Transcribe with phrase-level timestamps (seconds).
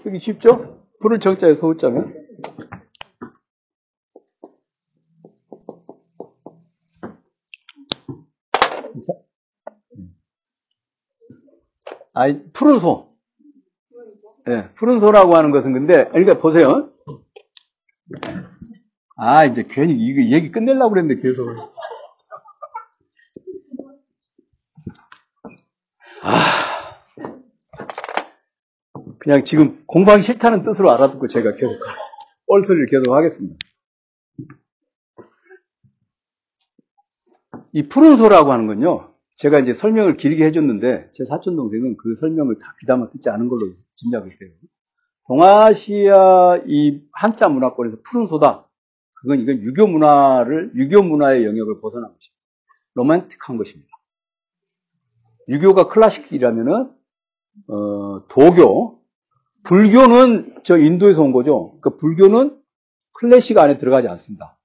[0.00, 0.82] 쓰기 쉽죠?
[0.98, 2.14] 푸른 정자에 소자면.
[9.06, 9.12] 자.
[12.14, 13.14] 아이, 푸른 소.
[14.48, 16.90] 예, 네, 푸른 소라고 하는 것은 근데, 그러니까 보세요.
[19.16, 21.46] 아, 이제 괜히 이거 얘기 끝내려고 그랬는데 계속.
[26.22, 26.70] 아.
[29.30, 31.78] 그냥 지금 공부하기 싫다는 뜻으로 알아듣고 제가 계속
[32.48, 33.56] 뻘소리를 계속 하겠습니다.
[37.70, 42.56] 이 푸른 소라고 하는 건요, 제가 이제 설명을 길게 해줬는데, 제 사촌 동생은 그 설명을
[42.56, 44.50] 다 귀담아 듣지 않은 걸로 짐작을 해요.
[45.28, 48.68] 동아시아 이 한자 문화권에서 푸른 소다.
[49.12, 52.40] 그건 이건 유교 문화를, 유교 문화의 영역을 벗어난 것입니다.
[52.94, 53.92] 로맨틱한 것입니다.
[55.46, 56.90] 유교가 클래식이라면은,
[57.68, 58.99] 어, 도교,
[59.64, 61.78] 불교는 저 인도에서 온 거죠.
[61.80, 62.60] 그러니까 불교는
[63.12, 64.56] 클래식 안에 들어가지 않습니다.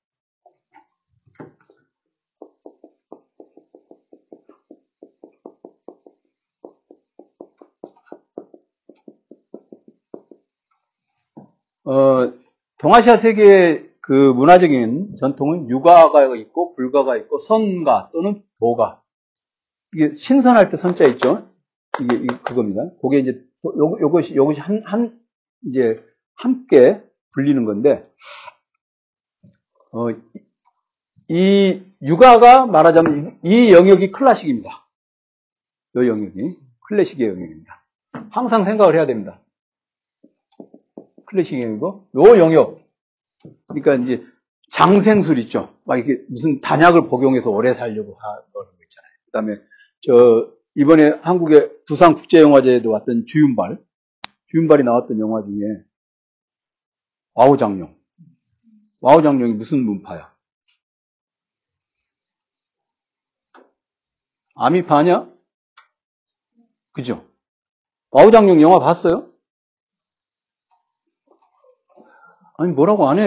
[11.86, 12.34] 어,
[12.80, 19.02] 동아시아 세계의 그 문화적인 전통은 유가가 있고 불가가 있고 선가 또는 도가
[19.94, 21.48] 이게 신선할 때 선자 있죠.
[22.02, 22.82] 이게, 이게 그겁니다.
[23.02, 25.20] 그게 이제 요, 요것이 요것이 한, 한
[25.66, 26.04] 이제
[26.36, 27.02] 함께
[27.34, 28.08] 불리는 건데
[29.92, 30.08] 어,
[31.28, 34.88] 이 유가가 말하자면 이 영역이 클래식입니다.
[35.96, 36.58] 이 영역이
[36.88, 37.86] 클래식의 영역입니다.
[38.30, 39.42] 항상 생각을 해야 됩니다.
[41.26, 42.86] 클래식 영역이고 요 영역
[43.68, 44.26] 그러니까 이제
[44.70, 45.74] 장생술 있죠.
[45.86, 49.12] 막 이게 무슨 단약을 복용해서 오래 살려고 하는 거 있잖아요.
[49.26, 49.58] 그 다음에
[50.02, 53.82] 저 이번에 한국의 부산국제영화제에도 왔던 주윤발
[54.48, 55.84] 주윤발이 나왔던 영화 중에
[57.34, 57.96] 와우장룡
[59.00, 60.34] 와우장룡이 무슨 문파야?
[64.56, 65.32] 아미파냐?
[66.92, 67.26] 그죠?
[68.12, 69.32] 와우장룡 영화 봤어요?
[72.58, 73.26] 아니 뭐라고 안 해.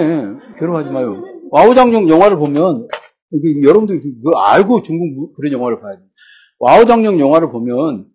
[0.59, 1.23] 괴로워하지 마요.
[1.51, 2.89] 와우장룡 영화를 보면
[3.63, 6.03] 여러분들이 그거 알고 중국 그런 영화를 봐야 돼.
[6.59, 8.07] 와우장룡 영화를 보면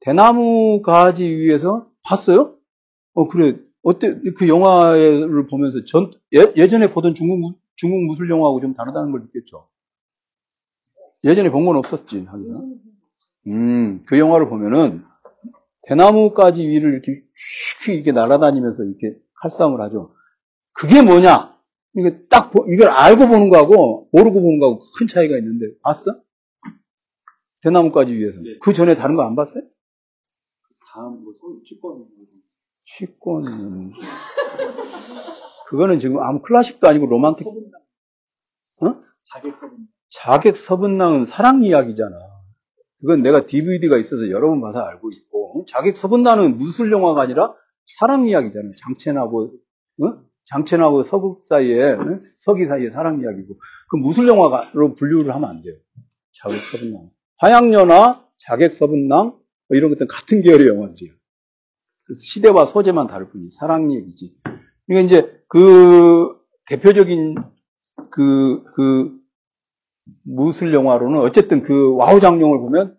[0.00, 2.56] 대나무 가지 위에서 봤어요?
[3.14, 8.74] 어 그래 어때 그 영화를 보면서 전 예, 전에 보던 중국 중국 무술 영화하고 좀
[8.74, 9.68] 다르다는 걸 느꼈죠.
[11.24, 12.60] 예전에 본 건 없었지 하기가.
[13.46, 15.04] 음그 영화를 보면은
[15.84, 17.22] 대나무 가지 위를 이렇게
[17.84, 20.14] 휙 이렇게 날아다니면서 이렇게 칼싸움을 하죠.
[20.74, 21.56] 그게 뭐냐?
[21.96, 26.21] 이게 딱, 이걸 알고 보는 거하고, 모르고 보는 거하고 큰 차이가 있는데, 봤어?
[27.62, 28.40] 대나무까지 위해서.
[28.40, 28.58] 네.
[28.60, 29.64] 그 전에 다른 거 안 봤어요?
[30.92, 31.32] 다음, 뭐,
[31.64, 32.04] 치권.
[32.84, 33.92] 치권은.
[35.68, 37.46] 그거는 지금 아무 클래식도 아니고 로man틱.
[37.46, 39.02] 어?
[39.24, 39.86] 자객 서분낭.
[40.10, 42.14] 자객 서분낭은 사랑 이야기잖아.
[43.00, 47.54] 그건 내가 DVD가 있어서 여러 번 봐서 알고 있고, 자객 서분낭은 무술 영화가 아니라
[47.98, 48.70] 사랑 이야기잖아.
[48.76, 49.54] 장첸하고,
[50.02, 50.22] 어?
[50.46, 51.96] 장첸하고 서국 사이에,
[52.38, 53.54] 서기 사이의 사랑 이야기고,
[53.90, 55.74] 그 무술 영화로 분류를 하면 안 돼요.
[56.32, 57.10] 자객 섭은낭.
[57.42, 61.12] 화양연화, 자객 섭은낭, 뭐 이런 것들은 같은 계열의 영화들이에요.
[62.14, 64.36] 시대와 소재만 다를 뿐이 사랑 얘기지.
[64.86, 67.34] 그러니까 이제 그 대표적인
[68.12, 69.18] 그, 그
[70.22, 72.96] 무술 영화로는 어쨌든 그 와호장룡을 보면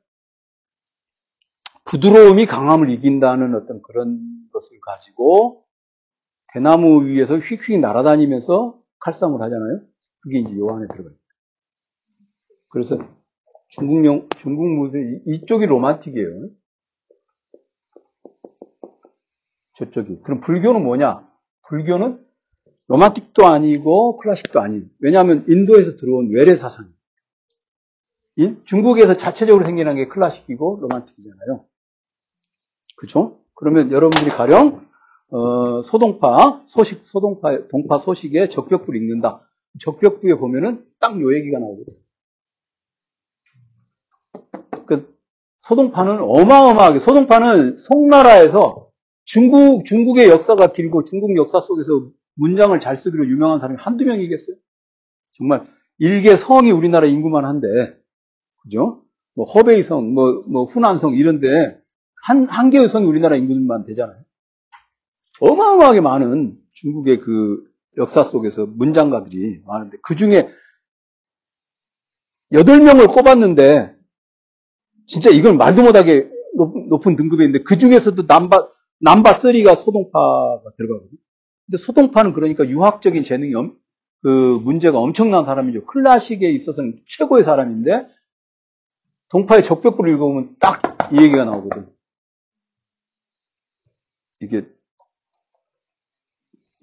[1.86, 4.20] 부드러움이 강함을 이긴다는 어떤 그런
[4.52, 5.64] 것을 가지고
[6.54, 9.82] 대나무 위에서 휙휙 날아다니면서 칼싸움을 하잖아요.
[10.20, 11.16] 그게 이제 요 안에 들어가요.
[12.70, 12.98] 그래서
[13.76, 16.50] 중국용, 중국 무대, 이쪽이 로만틱이에요.
[19.78, 20.22] 저쪽이.
[20.24, 21.28] 그럼 불교는 뭐냐?
[21.68, 22.24] 불교는
[22.88, 24.92] 로만틱도 아니고 클래식도 아닌.
[25.00, 26.94] 왜냐하면 인도에서 들어온 외래 사상.
[28.66, 31.66] 중국에서 자체적으로 생겨난 게 클래식이고 로만틱이잖아요.
[32.98, 33.40] 그죠?
[33.56, 34.88] 그러면 여러분들이 가령
[35.30, 39.42] 어, 소동파, 소식, 소동파, 동파 소식에 적벽부를 읽는다.
[39.80, 41.94] 적벽부에 보면은 딱 요 얘기가 나오거든.
[41.96, 42.03] 그
[45.64, 48.90] 소동파는 어마어마하게, 소동파는 송나라에서
[49.24, 54.58] 중국, 중국의 역사가 길고 중국 역사 속에서 문장을 잘 쓰기로 유명한 사람이 한두 명이겠어요?
[55.32, 55.66] 정말
[56.00, 57.68] 일개 성이 우리나라 인구만 한데,
[58.62, 59.04] 그죠?
[59.36, 61.80] 뭐 허베이성, 뭐, 뭐 후난성 이런데
[62.22, 64.22] 한, 한 개의 성이 우리나라 인구만 되잖아요.
[65.40, 67.64] 어마어마하게 많은 중국의 그
[67.98, 70.50] 역사 속에서 문장가들이 많은데 그 중에
[72.52, 73.93] 8명을 꼽았는데
[75.08, 78.70] 진짜 이걸 말도 못하게 높 은 등급에 있는데 그 중에서도 남바,
[79.02, 81.18] 남바 3가 소동파가 들어가거든요.
[81.66, 83.76] 근데 소동파는 그러니까 유학적인 재능이 엄,
[84.22, 85.86] 그 문제가 엄청난 사람이죠.
[85.86, 88.08] 클래식에 있어서는 최고의 사람인데
[89.30, 91.94] 동파의 적벽부를 읽어보면 딱 이 얘기가 나오거든.
[94.40, 94.66] 이게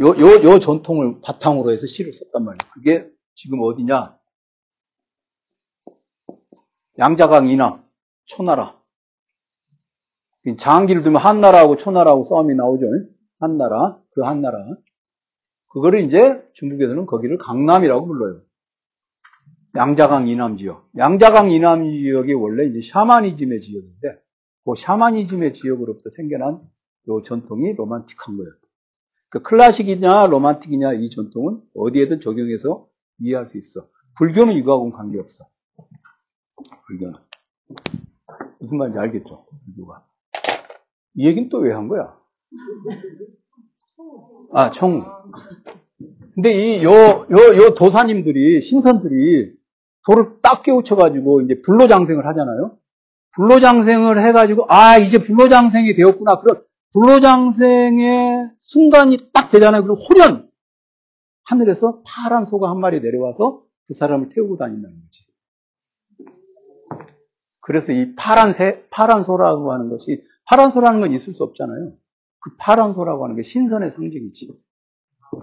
[0.01, 2.59] 요, 요, 요 전통을 바탕으로 해서 시를 썼단 말이에요.
[2.73, 4.17] 그게 지금 어디냐?
[6.99, 7.85] 양자강 이남,
[8.31, 8.79] 초나라.
[10.57, 12.87] 장기를 두면 한나라하고 초나라하고 싸움이 나오죠.
[13.41, 14.59] 한나라, 그 한나라.
[15.69, 18.43] 그거를 이제 중국에서는 거기를 강남이라고 불러요.
[19.77, 20.89] 양자강 이남 지역.
[20.97, 24.23] 양자강 이남 지역이 원래 이제 샤머니즘의 지역인데,
[24.65, 26.61] 그 샤머니즘의 지역으로부터 생겨난
[27.09, 28.53] 요 전통이 로만틱한 거예요.
[29.29, 32.87] 그 클래식이냐 로만틱이냐 이 전통은 어디에든 적용해서
[33.19, 33.89] 이해할 수 있어.
[34.17, 35.47] 불교는 이거하고는 관계없어.
[36.87, 37.15] 불교는.
[38.61, 39.47] 무슨 말인지 알겠죠?
[39.65, 40.05] 불교가.
[41.15, 42.17] 이 얘기는 또 왜 한 거야?
[44.53, 45.05] 아, 청.
[46.35, 49.55] 근데 이, 요, 요, 요 도사님들이, 신선들이
[50.07, 52.77] 돌을 딱 깨우쳐가지고 이제 불로장생을 하잖아요?
[53.37, 56.41] 불로장생을 해가지고, 아, 이제 불로장생이 되었구나.
[56.41, 56.63] 그럼
[56.93, 59.83] 불로장생의 순간이 딱 되잖아요.
[59.83, 60.51] 그럼 호련!
[61.45, 65.25] 하늘에서 파란 소가 한 마리 내려와서 그 사람을 태우고 다닌다는 거지.
[67.61, 71.93] 그래서 이 파란 새, 파란 소라고 하는 것이, 파란 소라는 건 있을 수 없잖아요.
[72.41, 74.49] 그 파란 소라고 하는 게 신선의 상징이지.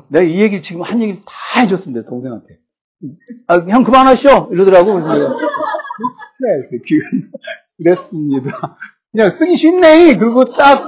[0.10, 2.60] 내가 이 얘기를 지금 한 얘기를 다 해줬습니다, 동생한테.
[3.48, 4.50] 아, 형 그만하시오!
[4.52, 4.94] 이러더라고.
[4.96, 5.38] 그래서
[7.78, 8.78] 그랬습니다.
[9.12, 10.18] 그냥 쓰기 쉽네!
[10.18, 10.84] 그리고 딱,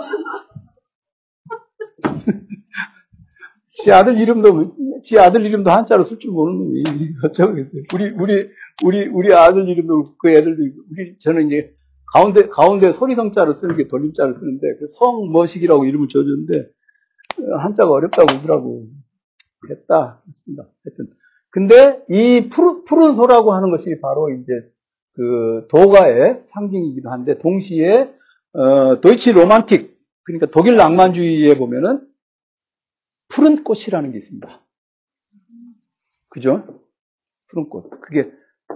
[3.84, 6.84] 지 아들 이름도, 지 아들 이름도 한자로 쓸 줄 모르는 놈이
[7.24, 7.84] 어쩌겠어요.
[7.94, 8.50] 우리, 우리,
[8.84, 10.62] 우리, 우리 아들 이름도 그 애들도,
[10.92, 11.74] 우리, 저는 이제
[12.12, 16.70] 가운데, 가운데 소리성자를 쓰는 게 돌림자를 쓰는데, 그 성머식이라고 이름을 지어줬는데,
[17.62, 18.88] 한자가 어렵다고 그러더라고.
[19.68, 20.22] 됐다.
[20.28, 20.64] 했습니다.
[20.86, 21.14] 하여튼.
[21.52, 24.54] 근데 이 푸른, 푸른 소라고 하는 것이 바로 이제
[25.14, 28.14] 그 도가의 상징이기도 한데, 동시에,
[28.54, 32.09] 어, 도이치 로만틱, 그러니까 독일 낭만주의에 보면은
[33.30, 34.66] 푸른 꽃이라는 게 있습니다.
[36.30, 36.84] 그죠?
[37.48, 37.90] 푸른 꽃.
[38.02, 38.32] 그게,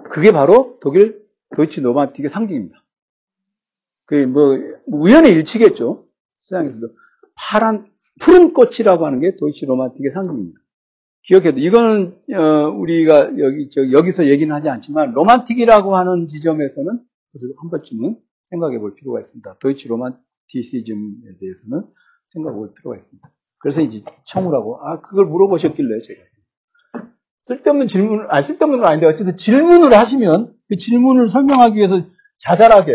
[0.09, 1.23] 그게 바로 독일
[1.55, 2.83] 도이치 로만틱의 상징입니다.
[4.05, 6.07] 그게 뭐, 우연의 일치겠죠.
[6.41, 6.87] 서양에서도.
[7.35, 10.59] 파란, 푸른 꽃이라고 하는 게 도이치 로만틱의 상징입니다.
[11.23, 16.99] 기억해도, 이거는, 어, 우리가 여기, 저, 여기서 얘기는 하지 않지만, 로만틱이라고 하는 지점에서는,
[17.31, 19.57] 그래서 한 번쯤은 생각해 볼 필요가 있습니다.
[19.59, 21.87] 도이치 로만티시즘에 대해서는
[22.33, 23.31] 생각해 볼 필요가 있습니다.
[23.63, 26.19] 그래서 이제 청우라고, 아, 그걸 물어보셨길래 제가.
[27.39, 32.01] 쓸데없는 질문을, 아, 쓸데없는 건 아닌데, 어쨌든 질문을 하시면, 그 질문을 설명하기 위해서
[32.39, 32.91] 자잘하게,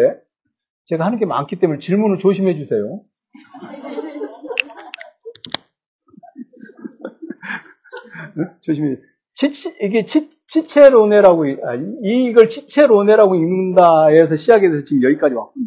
[0.85, 3.01] 제가 하는 게 많기 때문에 질문을 조심해 주세요.
[8.61, 8.99] 조심해.
[9.35, 9.51] 치,
[9.81, 15.65] 이게 치, 치체로네라고, 아, 이걸 치체로네라고 읽는다 해서 시작해서 지금 여기까지 왔군요.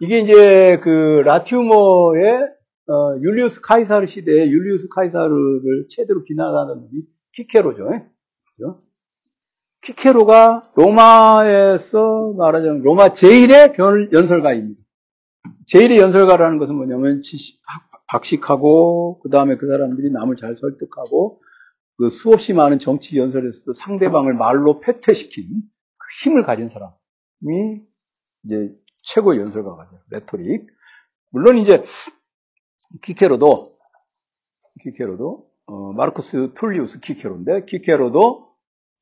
[0.00, 7.02] 이게 이제 그 라티우머의 어, 율리우스 카이사르 시대에 율리우스 카이사르를 최대로 비난하는 놈이
[7.32, 7.88] 키케로죠.
[8.56, 8.82] 그죠?
[9.82, 14.80] 키케로가 로마에서 말하자면 로마 제1의 변 연설가입니다.
[15.72, 17.22] 제1의 연설가라는 것은 뭐냐면
[18.08, 21.40] 박식하고 그 다음에 그 사람들이 남을 잘 설득하고
[21.98, 27.80] 그 수없이 많은 정치 연설에서도 상대방을 말로 패퇴시킨 그 힘을 가진 사람이
[28.44, 28.74] 이제
[29.04, 30.66] 최고의 연설가죠 레토릭.
[31.30, 31.82] 물론 이제
[33.00, 33.76] 키케로도
[34.82, 38.48] 키케로도 어, 마르쿠스 툴리우스 키케로인데 키케로도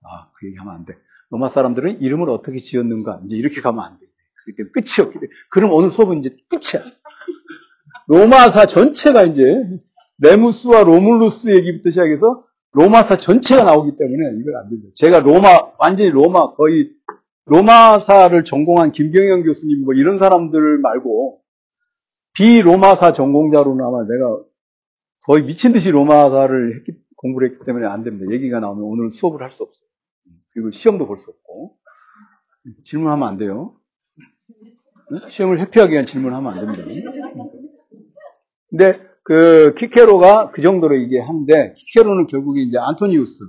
[0.02, 0.94] 아, 그 얘기하면 안 돼.
[1.30, 4.06] 로마 사람들은 이름을 어떻게 지었는가 이제 이렇게 가면 안 돼.
[4.44, 6.84] 그게 끝이 없기 때문에 그럼 오늘 수업은 이제 끝이야.
[8.08, 9.44] 로마사 전체가 이제
[10.18, 14.88] 레무스와 로물루스 얘기부터 시작해서 로마사 전체가 나오기 때문에 이걸 안 된다.
[14.94, 16.90] 제가 로마 완전히 로마 거의
[17.46, 21.39] 로마사를 전공한 김경영 교수님 뭐 이런 사람들 말고
[22.34, 24.42] 비로마사 전공자로는 아마 내가
[25.26, 28.32] 거의 미친 듯이 로마사를 했기, 공부를 했기 때문에 안 됩니다.
[28.32, 29.88] 얘기가 나오면 오늘 수업을 할 수 없어요.
[30.52, 31.76] 그리고 시험도 볼 수 없고.
[32.84, 33.74] 질문하면 안 돼요.
[35.28, 36.84] 시험을 회피하기 위한 질문하면 안 됩니다.
[38.68, 43.44] 근데 그 키케로가 그 정도로 이게 한데 키케로는 결국에 이제 안토니우스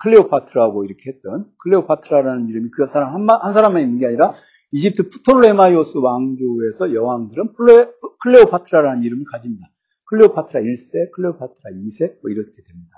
[0.00, 4.34] 클레오파트라고 이렇게 했던 클레오파트라라는 이름이 그 사람 한, 한 사람만 있는 게 아니라
[4.72, 9.68] 이집트 프톨레마이오스 왕조에서 여왕들은 플레, 클레오파트라라는 이름을 가집니다.
[10.12, 12.90] 클레오파트라 1세, 클레오파트라 2세 뭐 이렇게 됩니다.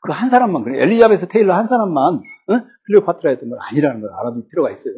[0.00, 2.20] 그러니까 사람만 그래 엘리자베스 테일러 한 사람만 어?
[2.86, 4.94] 클레오파트라였던 건 아니라는 걸 알아둘 필요가 있어요.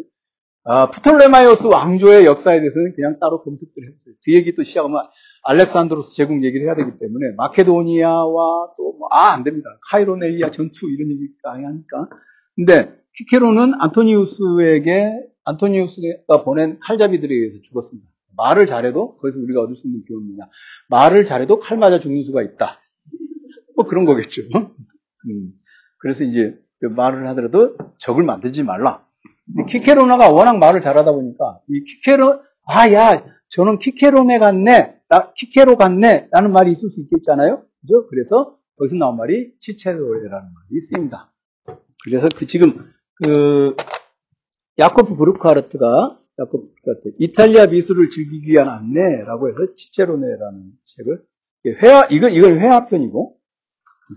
[0.66, 4.14] 아, 프톨레마이오스 왕조의 역사에 대해서는 그냥 따로 검색들을 해보세요.
[4.24, 5.02] 그 얘기 또 시작하면
[5.42, 9.68] 알렉산드로스 제국 얘기를 해야 되기 때문에 마케도니아와 또 뭐, 아, 안 됩니다.
[9.90, 12.08] 카이로네이아 전투 이런 얘기가 하니까.
[12.56, 15.12] 근데 키케로는 안토니우스에게
[15.44, 18.08] 안토니우스가 보낸 칼잡이들에 의해서 죽었습니다.
[18.36, 20.50] 말을 잘해도 거기서 우리가 얻을 수 있는 교훈은 뭐냐?
[20.88, 22.80] 말을 잘해도 칼 맞아 죽는 수가 있다.
[23.76, 24.42] 뭐 그런 거겠죠.
[24.52, 25.52] 음.
[25.98, 29.06] 그래서 이제 그 말을 하더라도 적을 만들지 말라.
[29.68, 36.52] 키케로나가 워낙 말을 잘하다 보니까 이 키케로 아야 저는 키케로네 같네, 나 키케로 같네 라는
[36.52, 37.62] 말이 있을 수 있겠잖아요.
[37.80, 38.06] 그죠?
[38.08, 41.32] 그래서 거기서 나온 말이 치체로라는 말이 쓰입니다.
[42.04, 42.90] 그래서 그 지금
[43.22, 43.76] 그
[44.78, 51.22] 야코프 브루카르트가 야코프 브루카르트 이탈리아 미술을 즐기기 위한 안내라고 해서 치체로네라는 책을
[51.82, 53.36] 회화 이거 이건 회화편이고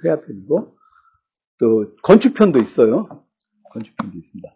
[0.04, 0.76] 회화편이고
[1.60, 3.08] 또 건축편도 있어요.
[3.72, 4.56] 건축편도 있습니다.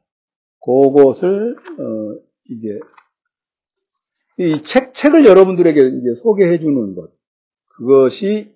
[0.64, 2.80] 그것을 어 이제
[4.38, 7.12] 이 책 책을 여러분들에게 이제 소개해 주는 것
[7.68, 8.56] 그것이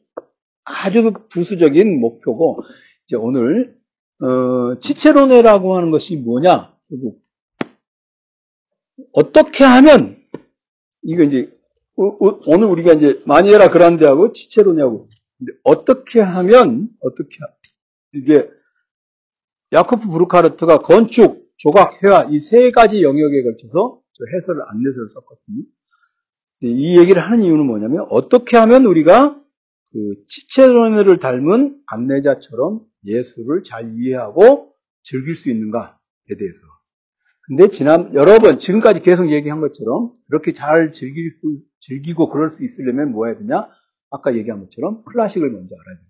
[0.64, 2.60] 아주 부수적인 목표고
[3.08, 3.78] 이제 오늘
[4.22, 6.74] 어, 치체로네라고 하는 것이 뭐냐?
[9.14, 10.18] 어떻게 하면
[11.04, 11.52] 이거 이제
[11.96, 15.08] 오늘 우리가 이제 마니에라 그란데하고 치체로네하고
[15.64, 17.38] 어떻게 하면 어떻게
[18.14, 18.50] 이게
[19.72, 24.02] 야코프 브루카르트가 건축, 조각, 회화 이 세 가지 영역에 걸쳐서
[24.34, 25.64] 해설을 안내서를 썼거든요.
[26.62, 29.42] 이 얘기를 하는 이유는 뭐냐면 어떻게 하면 우리가
[29.92, 34.74] 그 치체로네를 닮은 안내자처럼 예수를 잘 이해하고
[35.04, 35.92] 즐길 수 있는가에
[36.40, 36.60] 대해서.
[37.48, 43.12] 근데 지난 여러 번 지금까지 계속 얘기한 것처럼 그렇게 잘 즐기고 즐기고 그럴 수 있으려면
[43.12, 43.68] 뭐 해야 되냐?
[44.10, 46.08] 아까 얘기한 것처럼 클래식을 먼저 알아야 돼요.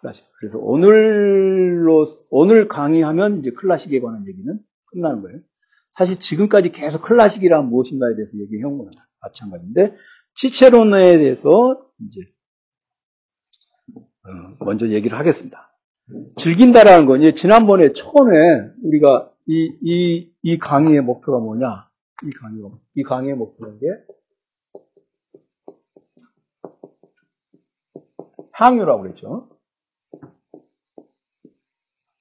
[0.00, 0.24] 클래식.
[0.38, 5.40] 그래서 오늘로 오늘 강의하면 이제 클래식에 관한 얘기는 끝나는 거예요.
[5.90, 9.96] 사실 지금까지 계속 클래식이란 무엇인가에 대해서 얘기해온 거나 마찬가지인데
[10.34, 11.50] 치체론에 대해서
[12.00, 12.20] 이제
[14.24, 15.72] 어, 먼저 얘기를 하겠습니다.
[16.36, 21.90] 즐긴다라는 건, 이제 지난번에 처음에 우리가 이, 이, 이 강의의 목표가 뭐냐?
[22.24, 22.62] 이 강의,
[22.94, 23.86] 이 강의의 목표는 게
[28.52, 29.48] 항유라고 그랬죠.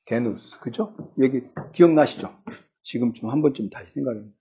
[0.05, 0.95] 게누스, 그죠?
[1.21, 2.35] 얘기 기억나시죠?
[2.83, 4.37] 지금쯤 한 번쯤 다시 생각해봅니다.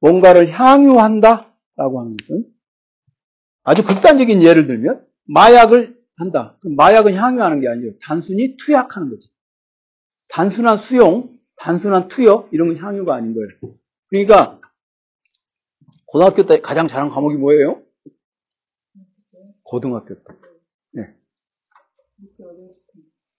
[0.00, 2.44] 뭔가를 향유한다 라고 하는 것은
[3.62, 6.58] 아주 극단적인 예를 들면 마약을 한다.
[6.64, 7.92] 마약은 향유하는 게 아니에요.
[8.02, 9.30] 단순히 투약하는 거지.
[10.28, 13.74] 단순한 수용, 단순한 투여 이런 건 향유가 아닌 거예요.
[14.08, 14.60] 그러니까
[16.06, 17.82] 고등학교 때 가장 잘한 과목이 뭐예요?
[19.62, 20.24] 고등학교 때.
[20.92, 21.02] 네.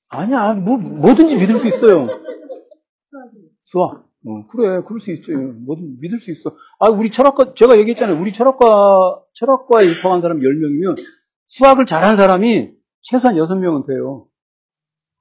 [0.09, 2.07] 아니야, 뭐, 뭐든지 믿을 수 있어요.
[3.63, 4.07] 수학.
[4.25, 5.37] 어, 그래, 그럴 수 있어요.
[5.37, 6.55] 뭐든 믿을 수 있어.
[6.79, 8.19] 아, 우리 철학과, 제가 얘기했잖아요.
[8.19, 11.01] 우리 철학과, 철학과에 입학한 사람 10명이면
[11.47, 12.71] 수학을 잘하는 사람이
[13.01, 14.27] 최소한 6명은 돼요.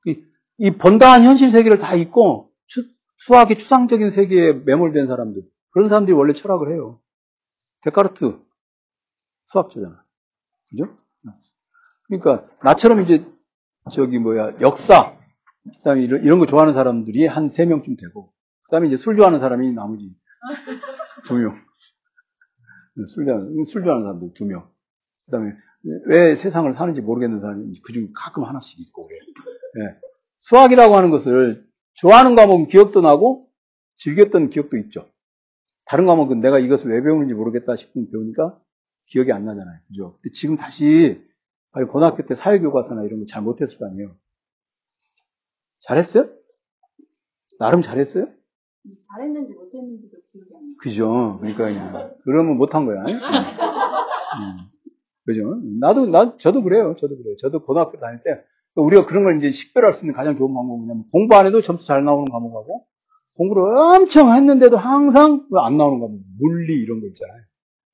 [0.06, 0.22] 이,
[0.58, 2.47] 이 번다한 현실 세계를 다 잊고 추,
[3.18, 5.42] 수학의 추상적인 세계에 매몰된 사람들.
[5.70, 7.00] 그런 사람들이 원래 철학을 해요.
[7.82, 8.40] 데카르트
[9.46, 10.04] 수학자잖아.
[10.70, 10.96] 그죠?
[12.08, 13.24] 그러니까 나처럼 이제
[13.92, 15.16] 저기 뭐야 역사
[15.64, 18.32] 그 다음에 이런, 이런 거 좋아하는 사람들이 한 세 명쯤 되고
[18.64, 20.14] 그 다음에 이제 술 좋아하는 사람이 나머지
[21.24, 21.54] 두 명.
[23.06, 24.70] 술 좋아하는 술 좋아하는 사람들 두 명.
[25.26, 25.52] 그 다음에
[26.06, 29.08] 왜 세상을 사는지 모르겠는 사람이 그중 가끔 하나씩 있고.
[29.10, 29.98] 네.
[30.40, 31.67] 수학이라고 하는 것을
[31.98, 33.48] 좋아하는 과목은 기억도 나고
[33.96, 35.08] 즐겼던 기억도 있죠.
[35.84, 38.60] 다른 과목은 내가 이것을 왜 배우는지 모르겠다 싶으면 배우니까
[39.06, 39.80] 기억이 안 나잖아요.
[39.88, 40.18] 그죠?
[40.22, 41.20] 근데 지금 다시
[41.90, 44.14] 고등학교 때 사회교과서나 이런 거 잘 못했을 거 아니에요.
[45.80, 46.28] 잘했어요?
[47.58, 48.28] 나름 잘했어요?
[49.10, 50.74] 잘했는지 못했는지도 기억이 안 나요.
[50.80, 51.38] 그죠.
[51.40, 53.02] 그러니까 그러면 못한 거야.
[53.02, 54.68] 음.
[55.24, 55.60] 그죠?
[55.80, 56.94] 나도, 나, 저도 그래요.
[56.96, 57.36] 저도 그래요.
[57.38, 58.42] 저도 고등학교 다닐 때,
[58.74, 61.86] 우리가 그런 걸 이제 식별할 수 있는 가장 좋은 방법은 뭐냐면, 공부 안 해도 점수
[61.86, 62.84] 잘 나오는 과목하고,
[63.36, 67.42] 공부를 엄청 했는데도 항상 안 나오는 과목, 물리 이런 거 있잖아요.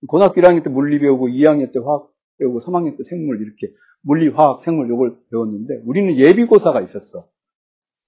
[0.07, 4.61] 고등학교 1학년 때 물리 배우고, 2학년 때 화학 배우고, 3학년 때 생물 이렇게, 물리, 화학,
[4.61, 7.26] 생물 이걸 배웠는데, 우리는 예비고사가 있었어.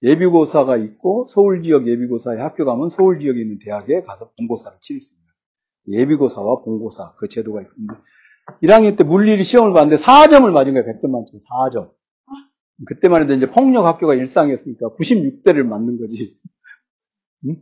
[0.03, 5.13] 예비고사가 있고, 서울 지역 예비고사에 학교 가면 서울 지역에 있는 대학에 가서 본고사를 치를 수
[5.13, 7.95] 있는 예비고사와 본고사, 그 제도가 있는데,
[8.61, 10.85] 1학년 때 물리를 시험을 봤는데 4점을 맞은 거예요.
[10.85, 11.91] 100점 만점에 4점.
[12.85, 16.37] 그때만 해도 이제 폭력 학교가 일상이었으니까 96대를 맞는 거지.
[17.45, 17.61] 응?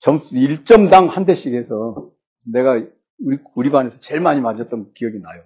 [0.00, 2.10] 점수 1점당 한 대씩 해서
[2.52, 2.74] 내가
[3.20, 5.42] 우리, 우리 반에서 제일 많이 맞았던 기억이 나요.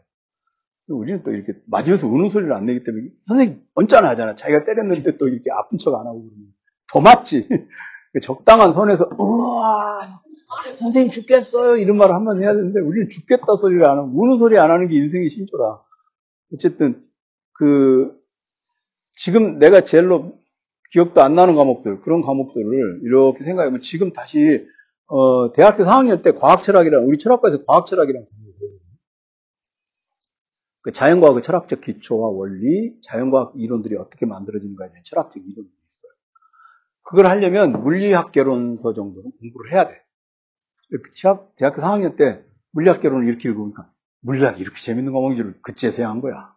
[0.88, 4.34] 우리는 또 이렇게 맞으면서 우는 소리를 안 내기 때문에 선생님 언짢아 하잖아.
[4.34, 6.48] 자기가 때렸는데 또 이렇게 아픈 척 안 하고 그러면
[6.92, 7.48] 더 맞지.
[8.22, 10.20] 적당한 선에서 우와
[10.74, 14.58] 선생님 죽겠어요 이런 말을 한 번 해야 되는데 우리는 죽겠다 소리를 안 하고 우는 소리
[14.58, 15.80] 안 하는 게 인생의 신조라.
[16.54, 17.02] 어쨌든
[17.54, 18.14] 그
[19.14, 20.38] 지금 내가 제일로
[20.90, 24.66] 기억도 안 나는 과목들 그런 과목들을 이렇게 생각해보면 지금 다시
[25.06, 28.52] 어, 대학교 4학년 때 과학 철학이라는 우리 철학과에서 과학 철학이라는 과목을
[30.82, 36.12] 그 자연과학의 철학적 기초와 원리, 자연과학 이론들이 어떻게 만들어지는가에 대한 철학적 이론이 있어요.
[37.02, 40.02] 그걸 하려면 물리학 개론서 정도는 공부를 해야 돼.
[41.20, 43.90] 대학, 대학교 4학년 때 물리학 개론을 이렇게 읽으니까
[44.20, 46.54] 물리학이 이렇게 재밌는 과목인 줄 그제서야 한 거야.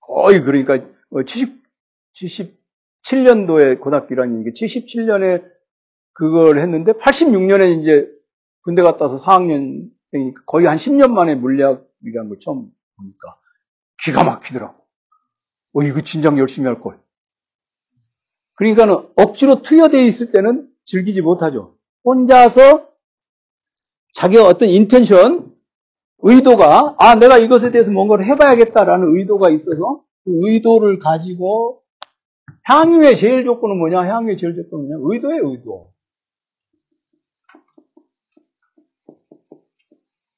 [0.00, 0.78] 거의 그러니까
[1.24, 1.63] 70, 어,
[2.16, 5.44] 77년도에 고등학교 1학년, 이게 77년에
[6.12, 8.08] 그걸 했는데 86년에 이제
[8.62, 13.32] 군대 갔다 와서 4학년생이니까 거의 한 10년 만에 물리학이라는 걸 처음 보니까
[14.02, 14.74] 기가 막히더라고.
[15.74, 17.00] 어, 이거 진작 열심히 할 걸.
[18.54, 21.76] 그러니까는 억지로 투여되어 있을 때는 즐기지 못하죠.
[22.04, 22.88] 혼자서
[24.14, 25.52] 자기가 어떤 인텐션,
[26.18, 31.82] 의도가, 아, 내가 이것에 대해서 뭔가를 해봐야겠다라는 의도가 있어서 그 의도를 가지고
[32.64, 34.00] 향유의 제일 조건은 뭐냐?
[34.00, 35.14] 향유의 제일 조건은 뭐냐?
[35.14, 35.92] 의도의 의도.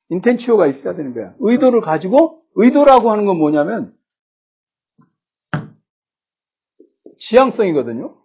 [0.08, 1.34] 인텐치오가 있어야 되는 거야.
[1.40, 3.96] 의도를 가지고 의도라고 하는 건 뭐냐면
[7.18, 8.16] 지향성이거든요.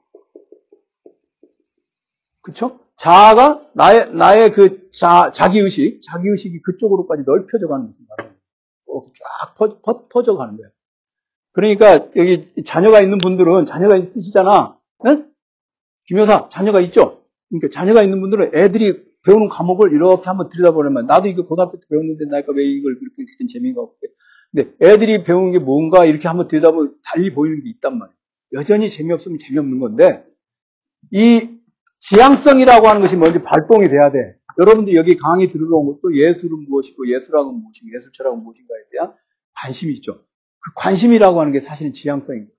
[2.42, 2.80] 그쵸?
[2.96, 8.38] 자아가 나의 나의 그 자, 자기 의식, 자기 의식이 그쪽으로까지 넓혀져 가는 말하는
[8.88, 10.70] 이렇게 쫙 퍼, 퍼, 퍼져 가는 거야.
[11.54, 14.78] 그러니까 여기 자녀가 있는 분들은 자녀가 있으시잖아.
[15.08, 15.32] 응?
[16.08, 17.24] 김여사 자녀가 있죠.
[17.50, 22.26] 그러니까 자녀가 있는 분들은 애들이 배우는 과목을 이렇게 한번 들여다보려면 나도 이거 고등학교 때 배웠는데
[22.26, 24.08] 나니까 왜 이걸 그렇게 된 재미가 없게.
[24.52, 28.16] 근데 애들이 배우는 게 뭔가 이렇게 한번 들여다보면 달리 보이는 게 있단 말이에요.
[28.54, 30.26] 여전히 재미없으면 재미없는 건데
[31.12, 31.50] 이
[32.00, 34.36] 지향성이라고 하는 것이 먼저 발동이 돼야 돼.
[34.60, 39.14] 여러분들 여기 강의 들어온 것도 예술은 무엇이고 예술학은 무엇이고 예술철학은 무엇인가에 대한
[39.56, 40.24] 관심이 있죠.
[40.62, 42.54] 그 관심이라고 하는 게 사실은 지향성입니다.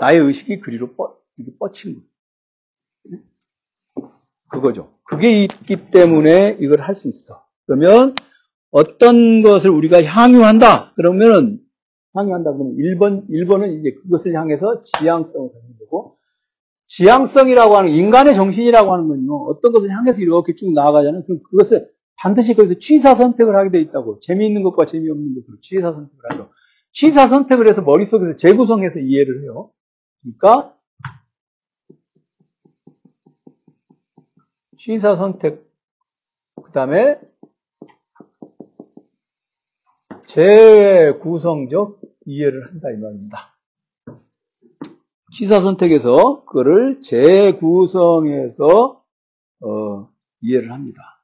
[0.00, 1.22] 나의 의식이 그리로 뻗,
[1.58, 2.00] 뻗친 거.
[4.50, 4.92] 그거죠.
[5.04, 7.44] 그게 있기 때문에 이걸 할 수 있어.
[7.66, 8.14] 그러면
[8.70, 10.92] 어떤 것을 우리가 향유한다.
[10.94, 11.60] 그러면
[12.14, 16.18] 향유한다 그러면 1번 1번은 이제 그것을 향해서 지향성을 갖는 거고
[16.88, 19.44] 지향성이라고 하는 인간의 정신이라고 하는 건요.
[19.48, 21.22] 어떤 것을 향해서 이렇게 쭉 나아가잖아요.
[21.24, 24.20] 그럼 그것을 반드시 거기서 취사 선택을 하게 돼 있다고.
[24.20, 26.50] 재미있는 것과 재미없는 것으로 취사 선택을 하죠.
[26.92, 29.70] 취사 선택을 해서 머릿속에서 재구성해서 이해를 해요.
[30.22, 30.76] 그러니까
[34.78, 35.70] 취사 선택
[36.62, 37.18] 그 다음에
[40.26, 43.56] 재구성적 이해를 한다 이 말입니다.
[45.32, 49.02] 취사 선택에서 그거를 재구성해서
[49.64, 50.08] 어,
[50.40, 51.22] 이해를 합니다.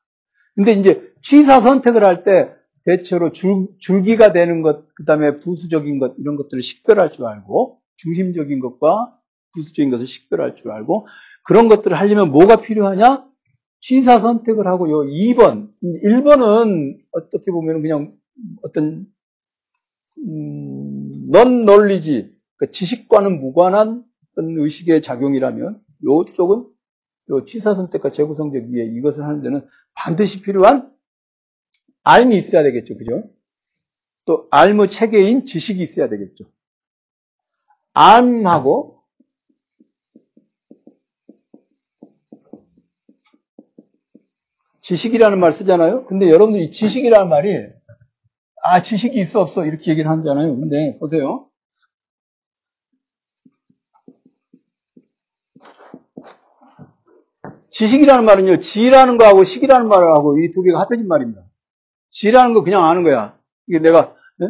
[0.55, 6.15] 근데 이제 취사 선택을 할 때 대체로 줄, 줄기가 되는 것, 그 다음에 부수적인 것,
[6.19, 9.15] 이런 것들을 식별할 줄 알고, 중심적인 것과
[9.55, 11.07] 부수적인 것을 식별할 줄 알고,
[11.45, 13.27] 그런 것들을 하려면 뭐가 필요하냐?
[13.81, 15.71] 취사 선택을 하고 요 2번,
[16.05, 18.13] 1번은 어떻게 보면 그냥
[18.63, 19.07] 어떤
[20.27, 24.05] 음, 넌 널리지 그러니까 지식과는 무관한
[24.37, 26.67] 의식의 작용이라면 요쪽은
[27.31, 30.91] 요 취사 선택과 재구성적 이해 이것을 하는 데는 반드시 필요한
[32.09, 33.25] 알미 있어야 되겠죠, 그죠?
[34.25, 36.45] 또 알무 체계인 지식이 있어야 되겠죠.
[37.93, 39.03] 암하고
[44.81, 46.07] 지식이라는 말 쓰잖아요.
[46.07, 47.67] 근데 여러분들 이 지식이라는 말이
[48.65, 50.59] 아 지식이 있어 없어 이렇게 얘기를 하잖아요.
[50.59, 51.51] 근데 보세요.
[57.71, 61.48] 지식이라는 말은요, 지라는 거하고 식이라는 말하고 이 두 개가 합해진 말입니다.
[62.11, 63.39] 지라는 거 그냥 아는 거야.
[63.67, 64.49] 이게 내가, 네?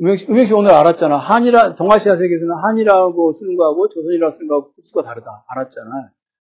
[0.00, 1.16] 음영씨, 오늘 알았잖아.
[1.16, 5.44] 한이라, 동아시아 세계에서는 한이라고 쓰는 거하고 조선이라고 쓰는 거하고 수가 다르다.
[5.48, 5.90] 알았잖아.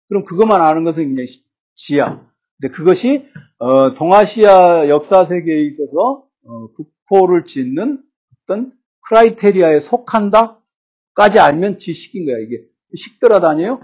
[0.07, 1.27] 그럼 그것만 아는 것은 그냥
[1.75, 2.25] 지야.
[2.59, 3.27] 근데 그것이
[3.59, 6.67] 어, 동아시아 역사 세계에 있어서 어,
[7.07, 8.01] 국호를 짓는
[8.43, 8.73] 어떤
[9.07, 12.37] 크라이테리아에 속한다까지 알면 지식인 거야.
[12.37, 12.63] 이게
[12.95, 13.79] 식별하다니에요.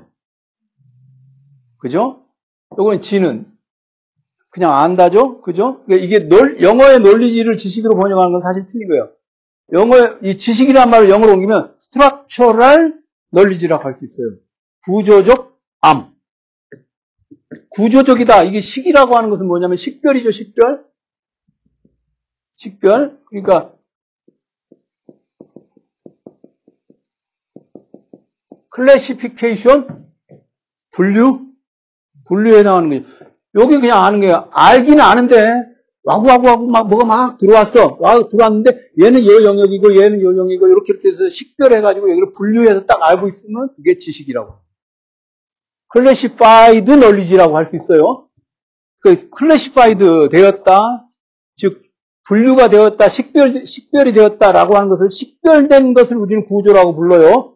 [1.77, 2.25] 그죠?
[2.77, 3.45] 요건 지는
[4.49, 5.41] 그냥 안다죠?
[5.41, 5.83] 그죠?
[5.85, 9.11] 그러니까 이게 논, 영어의 논리지를 지식으로 번역하는 건 사실 틀린 거예요.
[9.73, 12.99] 영어, 이 지식이라는 말을 영어로 옮기면 structural
[13.31, 14.37] knowledge라고 할 수 있어요.
[14.85, 16.13] 구조적 암.
[17.69, 18.43] 구조적이다.
[18.43, 20.85] 이게 식이라고 하는 것은 뭐냐면 식별이죠, 식별.
[22.55, 23.19] 식별.
[23.25, 23.73] 그러니까
[28.71, 30.09] classification
[30.91, 31.47] 분류
[32.27, 33.18] 분류해 나가는 거지.
[33.55, 34.47] 여기 그냥 아는 거야.
[34.51, 35.51] 알기는 아는데
[36.03, 37.97] 와구와구와구 막 뭐가 막 들어왔어.
[37.99, 43.01] 와 들어왔는데 얘는 요 영역이고 얘는 요 영역이고 이렇게 이렇게 해서 식별해가지고 여기를 분류해서 딱
[43.01, 44.53] 알고 있으면 그게 지식이라고.
[45.89, 48.27] Classified knowledge라고 할 수 있어요.
[49.01, 51.07] 그 classified 되었다.
[51.57, 51.83] 즉
[52.27, 57.55] 분류가 되었다, 식별 식별이 되었다라고 하는 것을 식별된 것을 우리는 구조라고 불러요.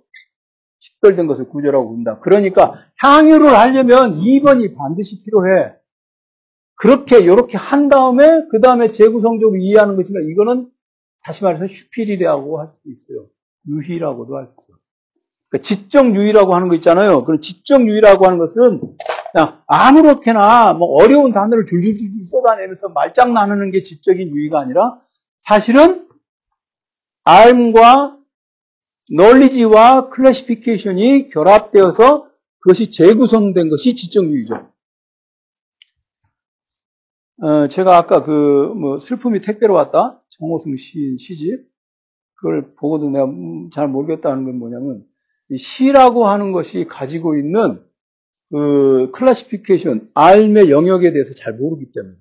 [0.80, 2.20] 식별된 것을 구조라고 부른다.
[2.22, 5.74] 그러니까 향유를 하려면 2번이 반드시 필요해.
[6.84, 10.70] 그렇게 이렇게 한 다음에 그 다음에 재구성적으로 이해하는 것이니까 이거는
[11.24, 13.28] 다시 말해서 슈피리라고 할수 있어요.
[13.70, 14.78] 유희라고도 할 수 있어요.
[15.48, 17.24] 그러니까 지적 유희라고 하는 거 있잖아요.
[17.24, 18.82] 그런 지적 유희라고 하는 것은
[19.32, 25.00] 그냥 아무렇게나 뭐 어려운 단어를 줄줄줄줄 쏟아내면서 말장 나누는 게 지적인 유희가 아니라
[25.38, 26.10] 사실은
[27.24, 28.18] 알과
[29.10, 32.28] 널리지와 클래시피케이션이 결합되어서
[32.60, 34.73] 그것이 재구성된 것이 지적 유희죠.
[37.44, 38.32] 어, 제가 아까 그,
[38.74, 40.24] 뭐, 슬픔이 택배로 왔다?
[40.30, 41.68] 정호승 시인 시집.
[42.36, 45.04] 그걸 보고도 내가 음, 잘 모르겠다는 건 뭐냐면,
[45.58, 47.84] 시라고 하는 것이 가지고 있는
[48.50, 52.16] 그 클래시피케이션, 알의 영역에 대해서 잘 모르기 때문에.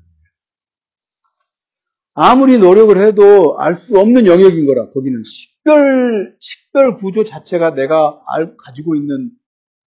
[2.14, 8.56] 아무리 노력을 해도 알 수 없는 영역인 거라, 거기는 식별, 식별 구조 자체가 내가 알,
[8.56, 9.30] 가지고 있는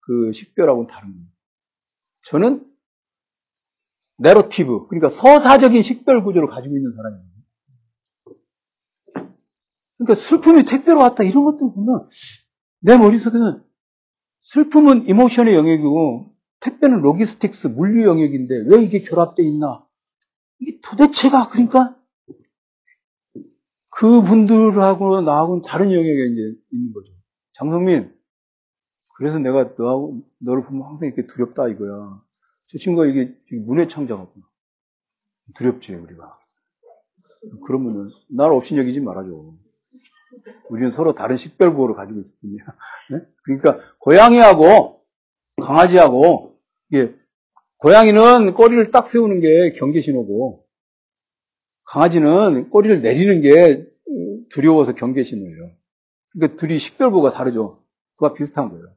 [0.00, 1.26] 그 식별하고는 다른 거예요.
[2.22, 2.75] 저는
[4.18, 7.36] 내러티브, 그러니까 서사적인 식별 구조를 가지고 있는 사람입니다.
[9.98, 12.08] 그러니까 슬픔이 택배로 왔다 이런 것들 보면
[12.80, 13.62] 내 머릿속에는
[14.42, 19.84] 슬픔은 emotion의 영역이고 택배는 logistics 물류 영역인데 왜 이게 결합되어 있나?
[20.58, 21.96] 이게 도대체가 그러니까
[23.90, 27.12] 그분들하고 나하고는 다른 영역에 이제 있는 거죠.
[27.52, 28.14] 장성민,
[29.16, 32.22] 그래서 내가 너하고 너를 보면 항상 이렇게 두렵다 이거야.
[32.68, 34.44] 저 친구가 이게 문의 창자같구나.
[35.54, 36.38] 두렵지, 우리가.
[37.64, 39.54] 그러면은, 나를 없인 여기지 말아줘.
[40.68, 42.64] 우리는 서로 다른 식별구호를 가지고 있을 뿐이야.
[43.10, 43.20] 네?
[43.44, 45.04] 그러니까, 고양이하고
[45.62, 46.58] 강아지하고,
[46.90, 47.14] 이게,
[47.78, 50.66] 고양이는 꼬리를 딱 세우는 게 경계 신호고,
[51.84, 53.86] 강아지는 꼬리를 내리는 게
[54.48, 55.70] 두려워서 경계 신호예요.
[56.32, 57.84] 그러니까 둘이 식별구가 다르죠.
[58.16, 58.92] 그와 비슷한 거예요.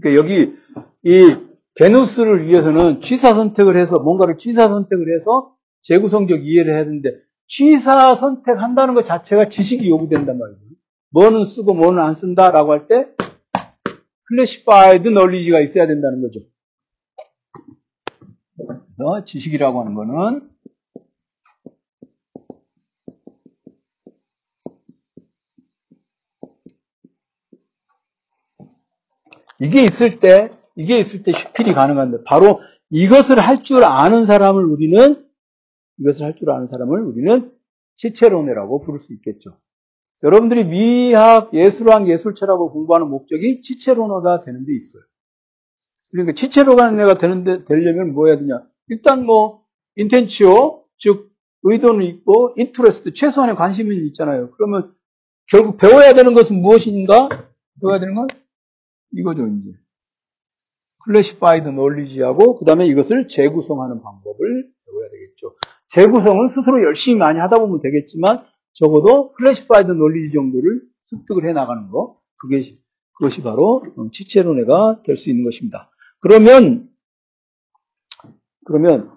[0.00, 0.56] 그러니까 여기,
[1.02, 7.10] 이 베누스를 위해서는 취사 선택을 해서 뭔가를 취사 선택을 해서 재구성적 이해를 해야 되는데
[7.46, 10.60] 취사 선택한다는 것 자체가 지식이 요구된단 말이에요.
[11.10, 13.06] 뭐는 쓰고 뭐는 안 쓴다라고 할 때
[14.26, 16.40] classified knowledge가 있어야 된다는 거죠.
[18.56, 20.48] 그래서 지식이라고 하는 거는
[29.58, 35.26] 이게 있을 때 이게 있을 때 Spiel이 가능한데 바로 이것을 할 줄 아는 사람을 우리는
[35.98, 37.52] 이것을 할 줄 아는 사람을 우리는
[37.96, 39.58] Cicerone라고 부를 수 있겠죠.
[40.22, 45.02] 여러분들이 미학, 예술학, 예술철학 공부하는 목적이 Cicerone가 되는 데 있어요.
[46.10, 48.62] 그러니까 Cicerone가 되는 데 되려면 뭐 해야 되냐?
[48.88, 49.64] 일단 뭐
[49.96, 51.30] intentio, 즉
[51.62, 54.50] 의도는 있고 interest 최소한의 관심이 있잖아요.
[54.52, 54.94] 그러면
[55.48, 57.28] 결국 배워야 되는 것은 무엇인가?
[57.80, 58.28] 배워야 되는 건
[59.12, 59.70] 이거죠, 이제.
[61.04, 64.38] Classified knowledge하고 그 다음에 이것을 재구성하는 방법을
[64.86, 65.54] 배워야 되겠죠.
[65.86, 72.18] 재구성은 스스로 열심히 많이 하다 보면 되겠지만 적어도 classified knowledge 정도를 습득을 해 나가는 거
[72.36, 72.60] 그게
[73.18, 73.82] 그것이 바로
[74.12, 75.90] Cicerone가 될 수 있는 것입니다.
[76.20, 76.88] 그러면
[78.64, 79.10] 그러면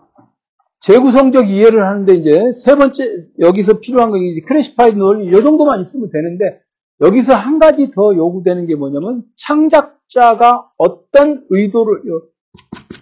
[0.79, 3.05] 재구성적 이해를 하는데 이제 세 번째
[3.39, 6.59] 여기서 필요한 건 이제 classified knowledge 정도만 있으면 되는데
[7.01, 12.01] 여기서 한 가지 더 요구되는 게 뭐냐면 창작자가 어떤 의도를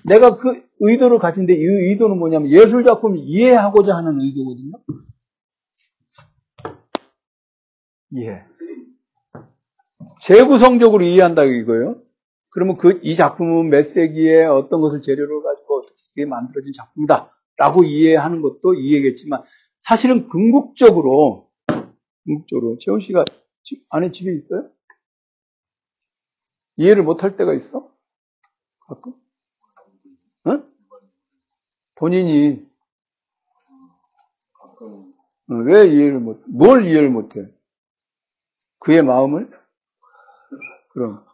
[0.06, 4.72] 내가 그 의도를 가진데 이 의도는 뭐냐면 예술 작품을 이해하고자 하는 의도거든요.
[8.14, 8.44] 이해.
[10.20, 12.02] 재구성적으로 이해한다 이거예요.
[12.50, 18.74] 그러면 그 이 작품은 몇 세기에 어떤 것을 재료로 가지고 어떻게 만들어진 작품이다라고 이해하는 것도
[18.74, 19.42] 이해겠지만
[19.80, 21.50] 사실은 궁극적으로
[22.26, 23.24] 궁극적으로 재훈 씨가
[23.64, 24.70] 집, 안에 집에 있어요?
[26.78, 27.92] 이해를 못할 때가 있어?
[28.88, 29.14] 가끔?
[30.48, 30.74] 응?
[31.96, 32.68] 본인이
[35.48, 37.54] 왜 이해를 못, 뭘 이해를 못해?
[38.80, 39.52] 그의 마음을?
[40.90, 41.26] 그럼.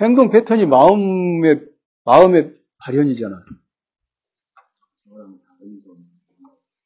[0.00, 1.68] 행동 패턴이 마음의,
[2.04, 3.44] 마음의 발현이잖아.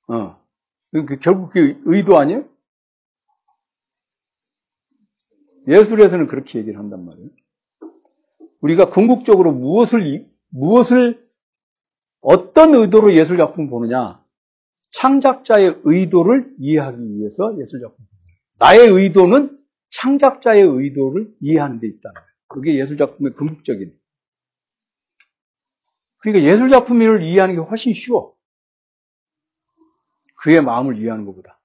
[0.08, 0.41] 어.
[0.92, 2.44] 그 결국 그 의도 아니에요?
[5.68, 7.30] 예술에서는 그렇게 얘기를 한단 말이에요.
[8.60, 11.26] 우리가 궁극적으로 무엇을, 이- 무엇을,
[12.20, 14.22] 어떤 의도로 예술작품을 보느냐.
[14.92, 18.38] 창작자의 의도를 이해하기 위해서 예술작품을 보느냐.
[18.58, 19.58] 나의 의도는
[19.90, 22.26] 창작자의 의도를 이해하는 데 있다는 거예요.
[22.48, 23.92] 그게 예술작품의 궁극적인.
[26.18, 28.34] 그러니까 예술작품을 이해하는 게 훨씬 쉬워.
[30.42, 31.60] 그의 마음을 이해하는 것보다.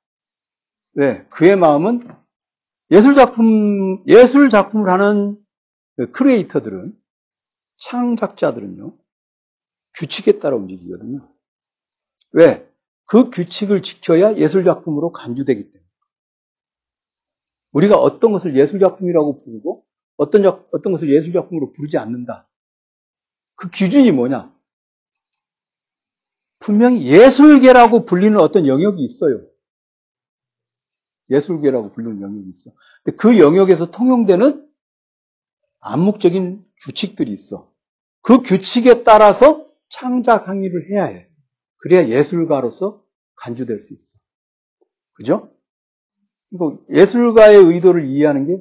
[0.93, 1.25] 왜?
[1.29, 2.07] 그의 마음은
[2.91, 5.43] 예술 작품, 예술 작품을 하는
[5.95, 6.95] 그 크리에이터들은,
[7.79, 8.95] 창작자들은요,
[9.95, 11.27] 규칙에 따라 움직이거든요.
[12.33, 12.71] 왜?
[13.05, 15.87] 그 규칙을 지켜야 예술 작품으로 간주되기 때문에.
[17.71, 19.85] 우리가 어떤 것을 예술 작품이라고 부르고,
[20.17, 22.47] 어떤, 작- 어떤 것을 예술 작품으로 부르지 않는다.
[23.55, 24.55] 그 기준이 뭐냐?
[26.59, 29.41] 분명히 예술계라고 불리는 어떤 영역이 있어요.
[31.29, 32.71] 예술계라고 부르는 영역이 있어.
[33.03, 34.67] 근데 그 영역에서 통용되는
[35.79, 37.71] 암묵적인 규칙들이 있어.
[38.21, 41.29] 그 규칙에 따라서 창작 행위를 해야 해.
[41.77, 43.03] 그래야 예술가로서
[43.35, 44.17] 간주될 수 있어.
[45.13, 45.53] 그죠?
[46.51, 48.57] 이거 예술가의 의도를 이해하는 게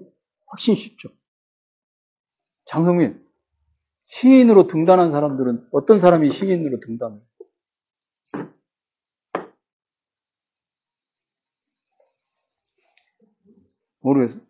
[0.52, 1.08] 훨씬 쉽죠.
[2.66, 3.24] 장성민,
[4.06, 7.20] 시인으로 등단한 사람들은 어떤 사람이 시인으로 등단을
[14.06, 14.42] 모르겠어요.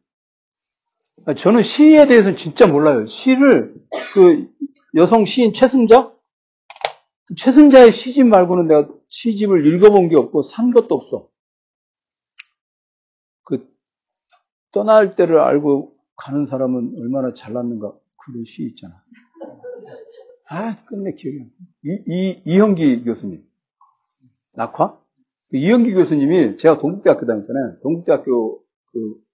[1.24, 3.06] 아, 저는 시에 대해서는 진짜 몰라요.
[3.06, 3.74] 시를
[4.12, 4.48] 그
[4.94, 6.14] 여성 시인 최승자
[7.36, 11.28] 최승자의 시집 말고는 내가 시집을 읽어본 게 없고 산 것도 없어.
[13.44, 13.68] 그
[14.72, 17.92] 떠날 때를 알고 가는 사람은 얼마나 잘났는가
[18.24, 19.02] 그런 시 있잖아.
[20.48, 21.52] 아 끝내 기억이 안 나.
[21.82, 23.44] 이, 이 이형기 교수님
[24.52, 25.00] 낙화
[25.48, 27.80] 그 이형기 교수님이 제가 동국대학교 다녔잖아요.
[27.82, 29.25] 동국대학교 그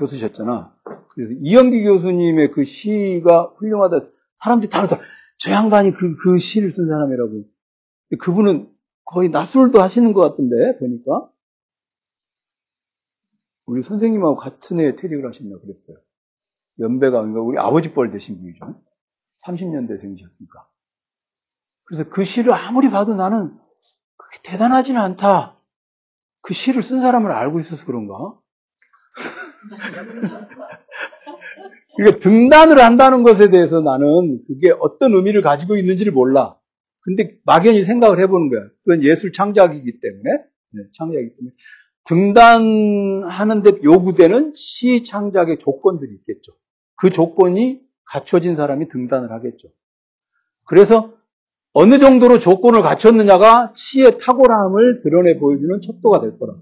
[0.00, 0.74] 교수셨잖아.
[1.10, 4.00] 그래서 이영기 교수님의 그 시가 훌륭하다.
[4.36, 5.00] 사람들이 다 그래서
[5.38, 7.44] 저 양반이 그, 그 시를 쓴 사람이라고.
[8.20, 8.70] 그분은
[9.04, 11.30] 거의 낮술도 하시는 것 같던데, 보니까.
[13.66, 15.96] 우리 선생님하고 같은 해에 퇴직을 하셨나 그랬어요.
[16.80, 18.64] 연배가, 그러니까 우리 아버지 뻘 되신 분이죠.
[19.44, 20.66] 30년대생이셨으니까.
[21.84, 23.56] 그래서 그 시를 아무리 봐도 나는
[24.16, 25.58] 그게 대단하지는 않다.
[26.42, 28.38] 그 시를 쓴 사람을 알고 있어서 그런가?
[31.96, 36.56] 그러니까 등단을 한다는 것에 대해서 나는 그게 어떤 의미를 가지고 있는지를 몰라.
[37.02, 38.68] 근데 막연히 생각을 해보는 거야.
[38.84, 40.30] 그건 예술 창작이기 때문에,
[40.72, 41.54] 네, 창작이기 때문에.
[42.04, 46.52] 등단하는데 요구되는 시 창작의 조건들이 있겠죠.
[46.96, 49.68] 그 조건이 갖춰진 사람이 등단을 하겠죠.
[50.66, 51.14] 그래서
[51.72, 56.54] 어느 정도로 조건을 갖췄느냐가 시의 탁월함을 드러내 보여주는 척도가 될 거라.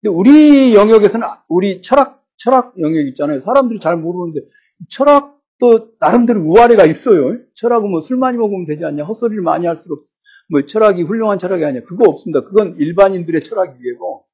[0.00, 3.40] 근데 우리 영역에서는 우리 철학 철학 영역 있잖아요.
[3.40, 4.40] 사람들이 잘 모르는데
[4.88, 7.38] 철학도 나름대로 우아래가 있어요.
[7.54, 10.06] 철학은 뭐 술 많이 먹으면 되지 않냐, 헛소리를 많이 할수록
[10.50, 11.82] 뭐 철학이 훌륭한 철학이 아니야.
[11.84, 12.44] 그거 없습니다.
[12.44, 14.24] 그건 일반인들의 철학이고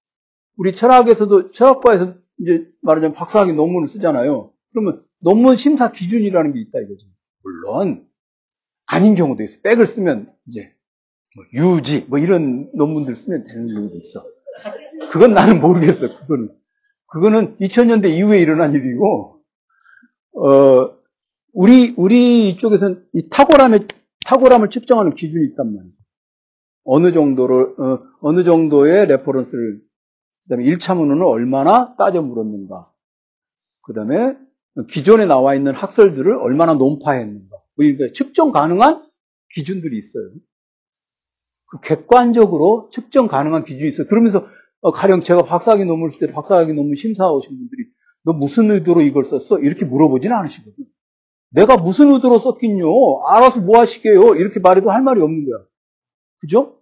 [0.56, 4.52] 우리 철학에서도 철학과에서 이제 말하자면 박사학위 논문을 쓰잖아요.
[4.72, 7.06] 그러면 논문 심사 기준이라는 게 있다 이거죠.
[7.42, 8.06] 물론
[8.86, 9.60] 아닌 경우도 있어.
[9.62, 10.72] 백을 쓰면 이제
[11.34, 14.24] 뭐 유지 뭐 이런 논문들 쓰면 되는 경우도 있어.
[15.10, 16.20] 그건 나는 모르겠어.
[16.20, 16.50] 그거는
[17.08, 19.40] 그거는 2000년대 이후에 일어난 일이고
[20.36, 20.94] 어
[21.52, 23.86] 우리 우리 이쪽에서는 이 탁월함의
[24.26, 25.94] 탁월함을 측정하는 기준이 있단 말이에요.
[26.84, 29.80] 어느 정도로 어, 어느 정도의 reference를
[30.44, 32.90] 그 다음에 1차 문헌을 얼마나 따져 물었는가.
[33.82, 34.36] 그 다음에
[34.90, 37.56] 기존에 나와 있는 학설들을 얼마나 논파했는가.
[37.76, 39.06] 뭐 이렇게 측정 가능한
[39.54, 40.30] 기준들이 있어요.
[41.66, 44.06] 그 객관적으로 측정 가능한 기준이 있어요.
[44.06, 44.46] 그러면서
[44.84, 47.84] 어, 가령 제가 박사학위 논문을 쓸때 박사학위 논문 심사 오신 분들이
[48.22, 49.58] 너 무슨 의도로 이걸 썼어?
[49.60, 50.84] 이렇게 물어보지는 않으시거든.
[51.50, 52.86] 내가 무슨 의도로 썼긴요?
[53.28, 54.34] 알아서 뭐 하시게요?
[54.34, 55.64] 이렇게 말해도 할 말이 없는 거야.
[56.40, 56.80] 그죠?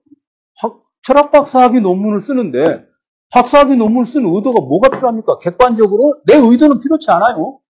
[0.57, 2.87] 학- 철학 박사학위 논문을 쓰는데
[3.31, 5.39] 박사학위 논문을 쓰는 의도가 뭐가 필요합니까?
[5.39, 7.61] 객관적으로 내 의도는 필요치 않아요.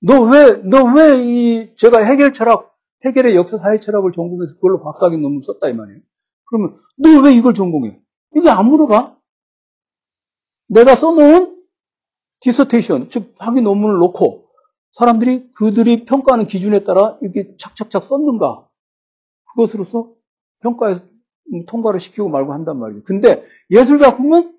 [0.00, 2.72] 너 왜, 너 왜 이, 제가 해결 철학,
[3.04, 6.00] 해결의 역사 사회 철학을 전공해서 그걸로 박사학위 논문 썼다 이 말이에요.
[6.46, 8.00] 그러면 너 왜 이걸 전공해?
[8.34, 9.16] 이게 안 물어봐.
[10.68, 11.62] 내가 써놓은
[12.40, 14.48] dissertation, 즉 학위 논문을 놓고
[14.92, 18.68] 사람들이 그들이 평가하는 기준에 따라 이렇게 착착착 썼는가
[19.50, 20.12] 그것으로서
[20.60, 21.02] 평가에서
[21.66, 23.02] 통과를 시키고 말고 한단 말이에요.
[23.04, 24.56] 근데 예술 작품은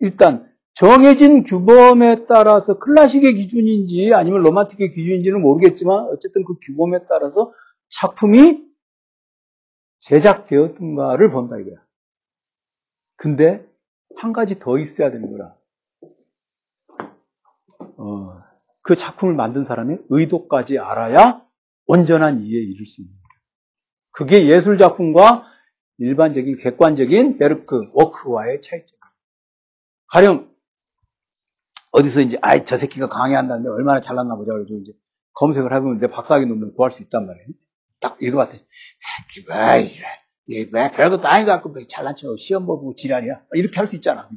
[0.00, 7.52] 일단 정해진 규범에 따라서 클래식의 기준인지 아니면 로맨틱의 기준인지는 모르겠지만 어쨌든 그 규범에 따라서
[7.90, 8.64] 작품이
[10.00, 11.87] 제작되었던가를 본다 이거야.
[13.18, 13.68] 근데
[14.16, 15.54] 한 가지 더 있어야 되는 거라.
[17.98, 18.42] 어,
[18.80, 21.44] 그 작품을 만든 사람의 의도까지 알아야
[21.86, 23.28] 온전한 이해에 이를 수 있는 거예요.
[24.12, 25.46] 그게 예술 작품과
[25.98, 28.96] 일반적인 객관적인 베르크 워크와의 차이점.
[30.06, 30.54] 가령
[31.90, 34.92] 어디서 이제 아이 저 새끼가 강의한다는데 얼마나 잘났나 보자 그래서 이제
[35.34, 37.48] 검색을 해보면 내 박사학위 논문 구할 수 있단 말이에요.
[38.00, 38.64] 딱 읽어봤더니
[38.98, 40.06] 새끼 왜 이래
[40.48, 44.28] 이게 왜 별것도 아니갖고 왜 잘난 척 시험 보고 지랄이야 이렇게 할 수 있잖아.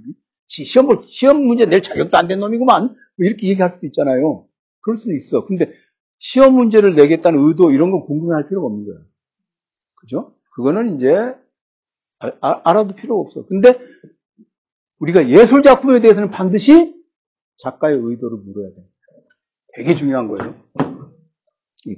[0.47, 4.45] 시- 시험 볼 시험 문제 낼 자격도 안 된 놈이구만 뭐 이렇게 얘기할 수도 있잖아요.
[4.81, 5.45] 그럴 수도 있어.
[5.45, 5.71] 근데
[6.17, 8.97] 시험 문제를 내겠다는 의도 이런 건 궁금해할 필요가 없는 거야.
[9.95, 10.35] 그죠?
[10.55, 11.15] 그거는 이제
[12.19, 13.45] 아- 아- 알아도 필요가 없어.
[13.47, 13.79] 근데
[14.99, 16.93] 우리가 예술 작품에 대해서는 반드시
[17.57, 18.87] 작가의 의도를 물어야 돼.
[19.75, 20.55] 되게 중요한 거예요.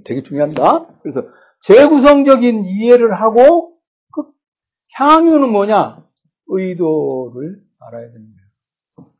[0.05, 0.99] 되게 중요합니다.
[1.01, 1.23] 그래서
[1.63, 3.72] 재구성적인 이해를 하고 그
[4.93, 6.03] 향유는 뭐냐?
[6.47, 8.33] 의도를 알아야 되는
[8.97, 9.11] 거예요.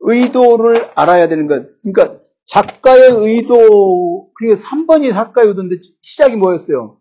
[0.00, 1.80] 의도를 알아야 되는 것.
[1.82, 7.00] 그러니까 작가의 의도, 그리고 3번이 작가의 의도인데 시작이 뭐였어요?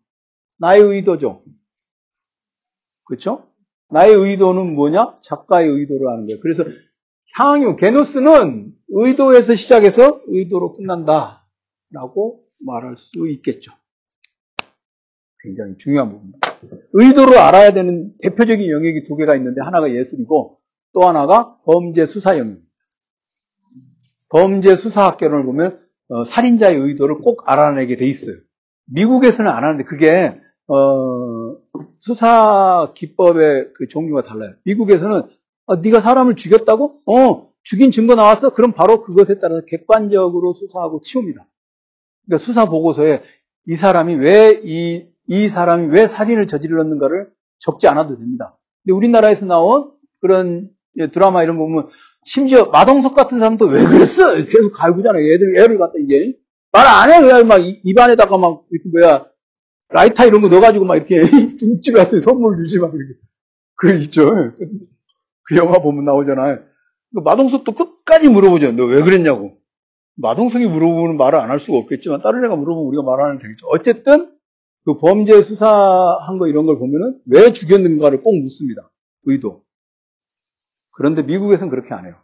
[0.60, 1.44] 나의 의도죠.
[3.06, 3.48] 그렇죠?
[3.90, 5.20] 나의 의도는 뭐냐?
[5.22, 6.40] 작가의 의도를 아는 거예요.
[6.42, 6.64] 그래서
[7.34, 11.48] 향유, 게노스는 의도에서 시작해서 의도로 끝난다.
[11.90, 13.74] 라고 말할 수 있겠죠.
[15.44, 16.51] 굉장히 중요한 부분입니다.
[16.94, 20.58] 의도를 알아야 되는 대표적인 영역이 두 개가 있는데 하나가 예술이고
[20.94, 22.68] 또 하나가 범죄 수사 영역입니다.
[24.30, 28.36] 범죄 수사 학교를 보면 어, 살인자의 의도를 꼭 알아내게 돼 있어요.
[28.86, 31.58] 미국에서는 안 하는데 그게 어,
[32.00, 34.54] 수사 기법의 그 종류가 달라요.
[34.64, 35.24] 미국에서는
[35.66, 37.02] 어, 네가 사람을 죽였다고?
[37.06, 38.54] 어, 죽인 증거 나왔어?
[38.54, 41.48] 그럼 바로 그것에 따라서 객관적으로 수사하고 치웁니다.
[42.26, 43.22] 그러니까 수사 보고서에
[43.68, 47.30] 이 사람이 왜 이, 이 사람이 왜 살인을 저질렀는가를
[47.60, 48.58] 적지 않아도 됩니다.
[48.84, 50.70] 근데 우리나라에서 나온 그런
[51.14, 51.88] 드라마 이런 거 보면
[52.24, 54.36] 심지어 마동석 같은 사람도 왜 그랬어?
[54.36, 55.24] 계속 갈구잖아요.
[55.34, 56.36] 애들, 애를 갖다 이제.
[56.72, 57.20] 말 안 해.
[57.22, 59.26] 그냥 막 입- 입안에다가 막, 이렇게 뭐야,
[59.90, 61.22] 라이터 이런 거 넣어가지고 막 이렇게
[61.58, 63.14] 중집에 와서 선물 주지 막 이렇게.
[63.76, 64.32] 그 있죠.
[65.44, 66.60] 그 영화 보면 나오잖아요.
[67.14, 68.72] 그 마동석도 끝까지 물어보죠.
[68.74, 69.58] 너 왜 그랬냐고.
[70.16, 73.68] 마동석이 물어보면 말을 안 할 수가 없겠지만 다른 애가 물어보면 우리가 말하는 되겠죠.
[73.70, 74.32] 어쨌든
[74.86, 78.90] 그 범죄 수사한 거 이런 걸 보면은 왜 죽였는가를 꼭 묻습니다.
[79.26, 79.64] 의도.
[80.92, 82.16] 그런데 미국에서는 그렇게 안 해요.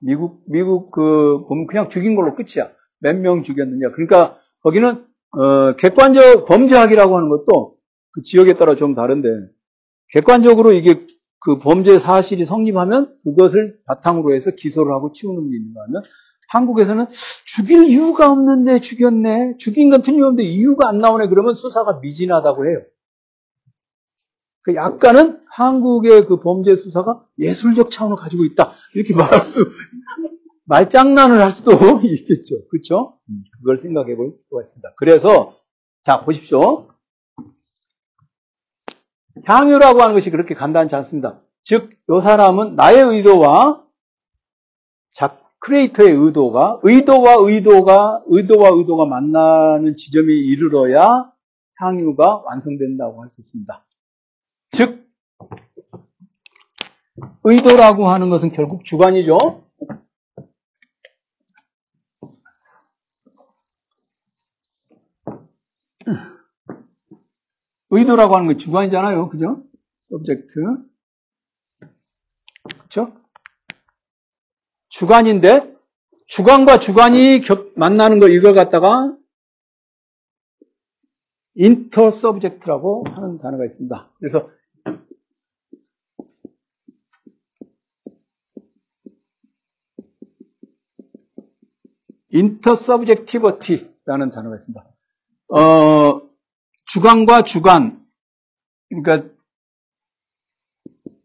[0.00, 2.70] 미국 미국 그 보면 그냥 죽인 걸로 끝이야.
[3.00, 3.90] 몇 명 죽였느냐.
[3.92, 7.76] 그러니까 거기는 어, 객관적 범죄학이라고 하는 것도
[8.12, 9.28] 그 지역에 따라 좀 다른데
[10.10, 11.06] 객관적으로 이게
[11.40, 16.02] 그 범죄 사실이 성립하면 그것을 바탕으로 해서 기소를 하고 치우는 게 있는가 하면
[16.48, 17.06] 한국에서는
[17.44, 19.56] 죽일 이유가 없는데 죽였네.
[19.58, 21.28] 죽인 건 틀림없는데 이유가 안 나오네.
[21.28, 22.82] 그러면 수사가 미진하다고 해요.
[24.62, 28.74] 그 약간은 한국의 그 범죄 수사가 예술적 차원을 가지고 있다.
[28.94, 29.68] 이렇게 말할 수,
[30.64, 32.66] 말장난을 할 수도 있겠죠.
[32.70, 33.18] 그렇죠?
[33.58, 34.94] 그걸 생각해 볼 필요가 있습니다.
[34.96, 35.58] 그래서
[36.02, 36.88] 자 보십시오.
[39.44, 41.42] 향유라고 하는 것이 그렇게 간단치 않습니다.
[41.64, 43.84] 즉, 이 사람은 나의 의도와
[45.12, 51.32] 작, 크리에이터의 의도가, 의도와 의도가, 의도와 의도가 만나는 지점에 이르러야
[51.76, 53.86] 향유가 완성된다고 할 수 있습니다.
[54.72, 55.08] 즉,
[57.44, 59.38] 의도라고 하는 것은 결국 주관이죠.
[67.88, 69.30] 의도라고 하는 건 주관이잖아요.
[69.30, 69.62] 그죠?
[70.00, 70.60] Subject.
[72.68, 73.23] 그렇죠?
[74.94, 75.74] 주관인데
[76.28, 79.16] 주관과 주관이 겹, 만나는 거 갖다가
[81.54, 84.12] intersubject라고 하는 단어가 있습니다.
[84.18, 84.50] 그래서
[92.30, 94.84] 인터 서브젝티버티라는 단어가 있습니다.
[95.48, 96.22] 어,
[96.86, 98.06] 주관과 주관,
[98.88, 99.28] 그러니까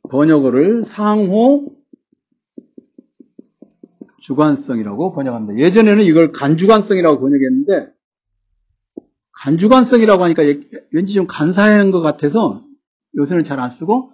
[0.10, 1.79] 번역어를 상호
[4.22, 5.60] 주관성이라고 번역합니다.
[5.60, 7.92] 예전에는 이걸 간주관성이라고 번역했는데
[9.34, 10.44] 간주관성이라고 하니까
[10.92, 12.64] 왠지 좀 간사한 것 같아서
[13.18, 14.12] 요새는 잘 안 쓰고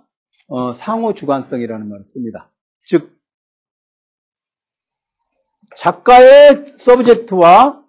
[0.48, 2.52] 어, 상호 주관성이라는 말을 씁니다.
[2.88, 3.18] 즉
[5.76, 7.84] 작가의 subject와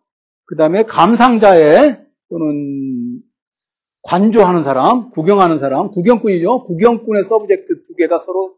[0.47, 3.21] 그 다음에 감상자의 또는
[4.03, 6.61] 관조하는 사람, 구경하는 사람, 구경꾼이죠.
[6.61, 8.57] 구경꾼의 subject 두 개가 서로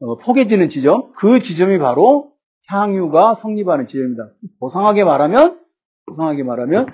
[0.00, 2.31] 어, 포개지는 지점, 그 지점이 바로
[2.68, 4.30] 향유가 성립하는 지점입니다.
[4.60, 5.60] 고상하게 말하면,
[6.06, 6.86] 고상하게 말하면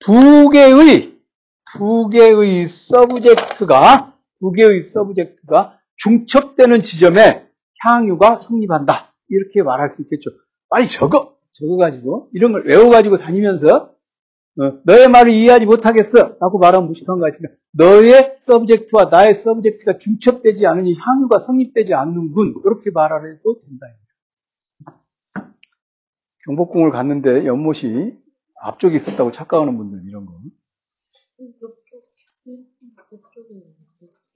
[0.00, 1.16] 두 개의
[1.72, 7.48] 두 개의 subject가 두 개의 subject가 중첩되는 지점에
[7.84, 9.12] 향유가 성립한다.
[9.28, 10.30] 이렇게 말할 수 있겠죠.
[10.68, 11.36] 빨리 적어!
[11.52, 13.95] 적어가지고, 이런 걸 외워가지고 다니면서, 어,
[14.56, 16.36] 너의 말을 이해하지 못하겠어!
[16.40, 22.62] 라고 말하면 무식한 거 같지만, 너의 subject와 나의 subject가 중첩되지 않으니 향유가 성립되지 않는군.
[22.64, 23.86] 이렇게 말하려도 된다.
[26.46, 28.16] 경복궁을 갔는데 연못이
[28.62, 30.40] 앞쪽에 있었다고 착각하는 분들 이런 거.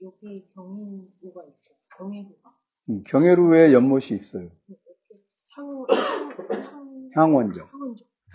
[0.03, 1.71] 여기 경유가 있죠.
[1.97, 2.55] 경유가.
[2.89, 4.49] 음, 경회루에 연못이 있어요.
[5.55, 7.67] 향, 향, 향원정.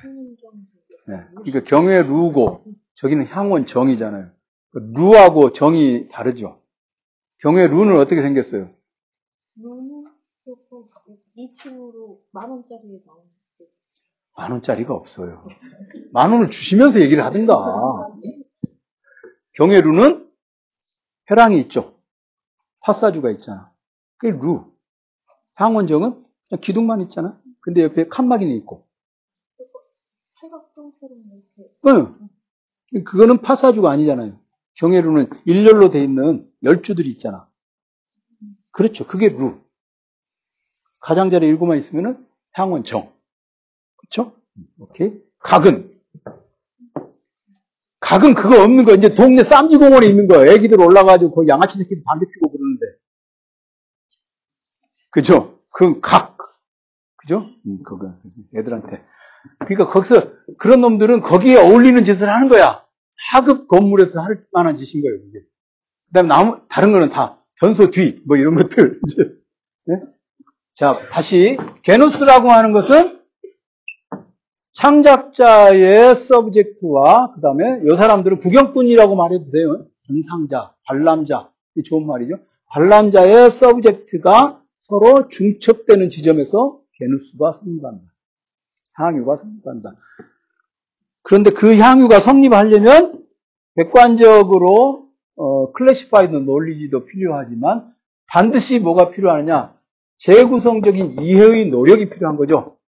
[0.03, 0.76] 향원정.
[1.09, 1.25] 네.
[1.37, 4.31] 그러니까 경회루고 저기는 향원 정이잖아요.
[4.73, 6.61] 그 루하고 정이 다르죠.
[7.39, 8.71] 경회루는 어떻게 생겼어요?
[9.57, 10.05] 루는
[10.45, 10.85] 조금
[11.37, 13.25] 2층으로 만 원짜리에 나오는
[14.37, 15.47] 만 원짜리가 없어요.
[16.13, 17.55] 만 원을 주시면서 얘기를 하든가.
[19.55, 20.31] 경회루는
[21.27, 21.99] 혈항이 있죠.
[22.81, 23.73] 파사주가 있잖아.
[24.19, 24.73] 그게 루.
[25.55, 27.41] 향원정은 그냥 기둥만 있잖아.
[27.61, 28.86] 근데 옆에 칸막이는 있고.
[30.41, 33.05] 팔각형처럼 이렇게 응.
[33.05, 34.39] 그거는 파사주가 아니잖아요.
[34.75, 37.49] 경회루는 일렬로 돼 있는 열주들이 있잖아.
[38.71, 39.07] 그렇죠.
[39.07, 39.61] 그게 루.
[41.01, 43.13] 가장자리 일고만 있으면은 향원 정.
[43.97, 44.37] 그렇죠?
[44.79, 45.13] 오케이.
[45.39, 45.99] 각은.
[48.01, 48.95] 각은 그거 없는 거.
[48.95, 50.47] 이제 동네 쌈지공원에 있는 거.
[50.47, 52.87] 애기들 올라가지고 그 양아치 새끼들 담배 피고 그러는데.
[55.11, 55.59] 그죠?
[55.71, 56.37] 그 각.
[57.17, 57.49] 그죠?
[57.67, 58.15] 음, 그거.
[58.55, 59.03] 애들한테.
[59.61, 62.85] 그러니까 거기서 그런 놈들은 거기에 어울리는 짓을 하는 거야.
[63.31, 65.41] 하급 건물에서 할 만한 짓인 거예요, 그게.
[66.07, 69.01] 그 다음에 나무, 다른 거는 다 변소 뒤, 뭐 이런 것들.
[69.09, 69.33] 이제.
[69.87, 70.01] 네?
[70.75, 71.57] 자, 다시.
[71.83, 73.21] 게누스라고 하는 것은
[74.75, 79.87] 창작자의 서브젝트와 그 다음에 이 사람들은 구경꾼이라고 말해도 돼요.
[80.07, 81.51] 관상자, 관람자.
[81.77, 82.37] 이 좋은 말이죠.
[82.71, 88.03] 관람자의 서브젝트가 서로 중첩되는 지점에서 게누스가 성립한다.
[88.97, 89.95] 향유가 성립한다.
[91.23, 93.27] 그런데 그 향유가 성립하려면
[93.77, 97.95] 객관적으로 어, classified knowledge도 필요하지만
[98.27, 99.77] 반드시 뭐가 필요하느냐?
[100.19, 102.79] 재구성적인 이해의 노력이 필요한 거죠.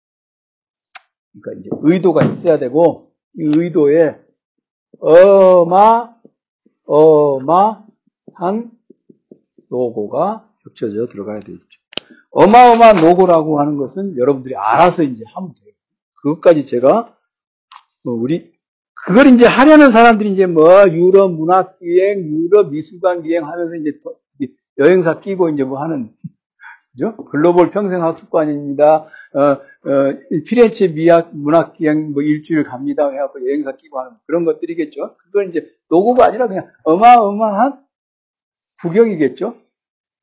[1.33, 4.19] 그러니까 이제 의도가 있어야 되고 이 의도에
[5.01, 6.15] 어마
[6.87, 8.71] 어마한
[9.69, 11.81] 노고가 겹쳐져 들어가야 되겠죠.
[12.31, 15.68] 어마어마한 노고라고 하는 것은 여러분들이 알아서 이제 하면 돼요.
[16.23, 17.17] 그것까지 제가
[18.05, 18.53] 뭐 우리
[19.07, 23.99] 그걸 이제 하려는 사람들이 이제 뭐 유럽 문학 기행, 유럽 미술관 기행 하면서 이제
[24.79, 26.15] 여행사 끼고 이제 뭐 하는
[26.93, 27.17] 그죠?
[27.31, 29.07] 글로벌 평생 학습관입니다.
[29.35, 29.59] 어, 어,
[30.47, 33.09] 피렌체 미학 문학 기행 뭐 일주일 갑니다.
[33.09, 35.17] 해갖고 여행사 끼고 하는 그런 것들이겠죠.
[35.19, 37.85] 그건 이제 노고가 아니라 그냥 어마어마한
[38.83, 39.57] 구경이겠죠.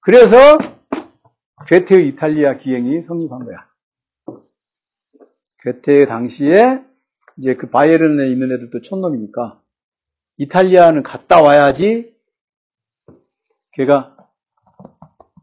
[0.02, 0.36] 그래서
[1.68, 3.75] 괴테의 이탈리아 기행이 성립한 거야.
[5.66, 6.86] 괴테 당시에
[7.38, 9.60] 이제 그 바이에른에 있는 애들도 촌놈이니까
[10.38, 12.16] 이탈리아는 갔다 와야지
[13.72, 14.16] 걔가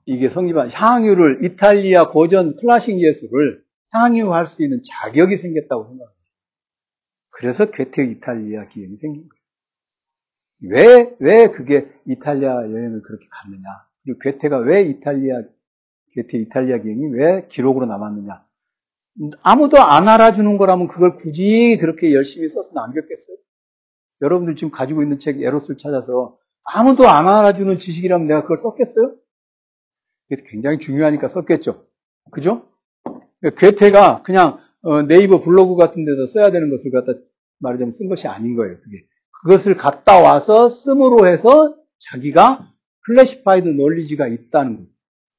[0.06, 6.22] 이게 성립한 향유를 이탈리아 고전 클래식 예술을 향유할 수 있는 자격이 생겼다고 생각합니다.
[7.30, 9.42] 그래서 괴테 이탈리아 기행이 생긴 거예요.
[10.64, 13.62] 왜, 왜 그게 이탈리아 여행을 그렇게 갔느냐.
[14.04, 15.42] 그리고 괴테가 왜 이탈리아,
[16.12, 18.46] 괴테 이탈리아 기행이 왜 기록으로 남았느냐.
[19.42, 23.36] 아무도 안 알아주는 거라면 그걸 굳이 그렇게 열심히 써서 남겼겠어요?
[24.22, 29.14] 여러분들 지금 가지고 있는 책 에로스를 찾아서 아무도 안 알아주는 지식이라면 내가 그걸 썼겠어요?
[30.30, 31.86] 이게 굉장히 중요하니까 썼겠죠.
[32.30, 32.68] 그죠?
[33.56, 37.12] 괴테가 그냥 어, 네이버 블로그 같은 데서 써야 되는 것을 갖다
[37.58, 38.78] 말하자면 쓴 것이 아닌 거예요.
[38.80, 39.04] 그게.
[39.42, 41.76] 그것을 갖다 와서 씀으로 해서
[42.10, 42.68] 자기가
[43.05, 44.86] classified knowledge가 있다는 것.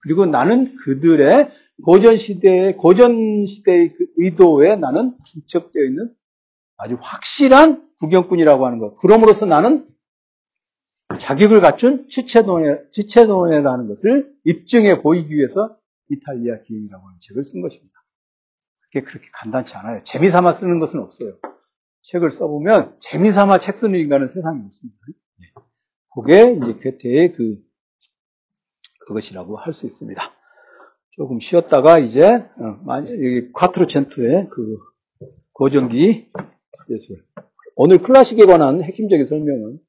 [0.01, 1.49] 그리고 나는 그들의
[1.83, 6.13] 고전 시대의 고전 시대의 그 의도에 나는 중첩되어 있는
[6.77, 8.97] 아주 확실한 구경꾼이라고 하는 것.
[8.97, 9.87] 그럼으로써 나는
[11.19, 15.77] 자격을 갖춘 지체도에, 지체도에라는 것을 입증해 보이기 위해서
[16.09, 17.93] 이탈리아 기행이라고 하는 책을 쓴 것입니다.
[18.81, 20.03] 그게 그렇게 간단치 않아요.
[20.03, 21.37] 재미삼아 쓰는 것은 없어요.
[22.01, 24.99] 책을 써보면 재미삼아 책 쓰는 인간은 세상에 없습니다.
[25.39, 25.47] 네.
[26.13, 27.57] 그게 이제 괴테의 그,
[29.07, 30.32] 그것이라고 할 수 있습니다.
[31.15, 34.77] 조금 쉬었다가 이제, 어, 여기 콰트로첸투의 그
[35.53, 36.31] 고전기
[36.89, 37.23] 예술.
[37.75, 39.79] 오늘 클래식에 관한 핵심적인 설명은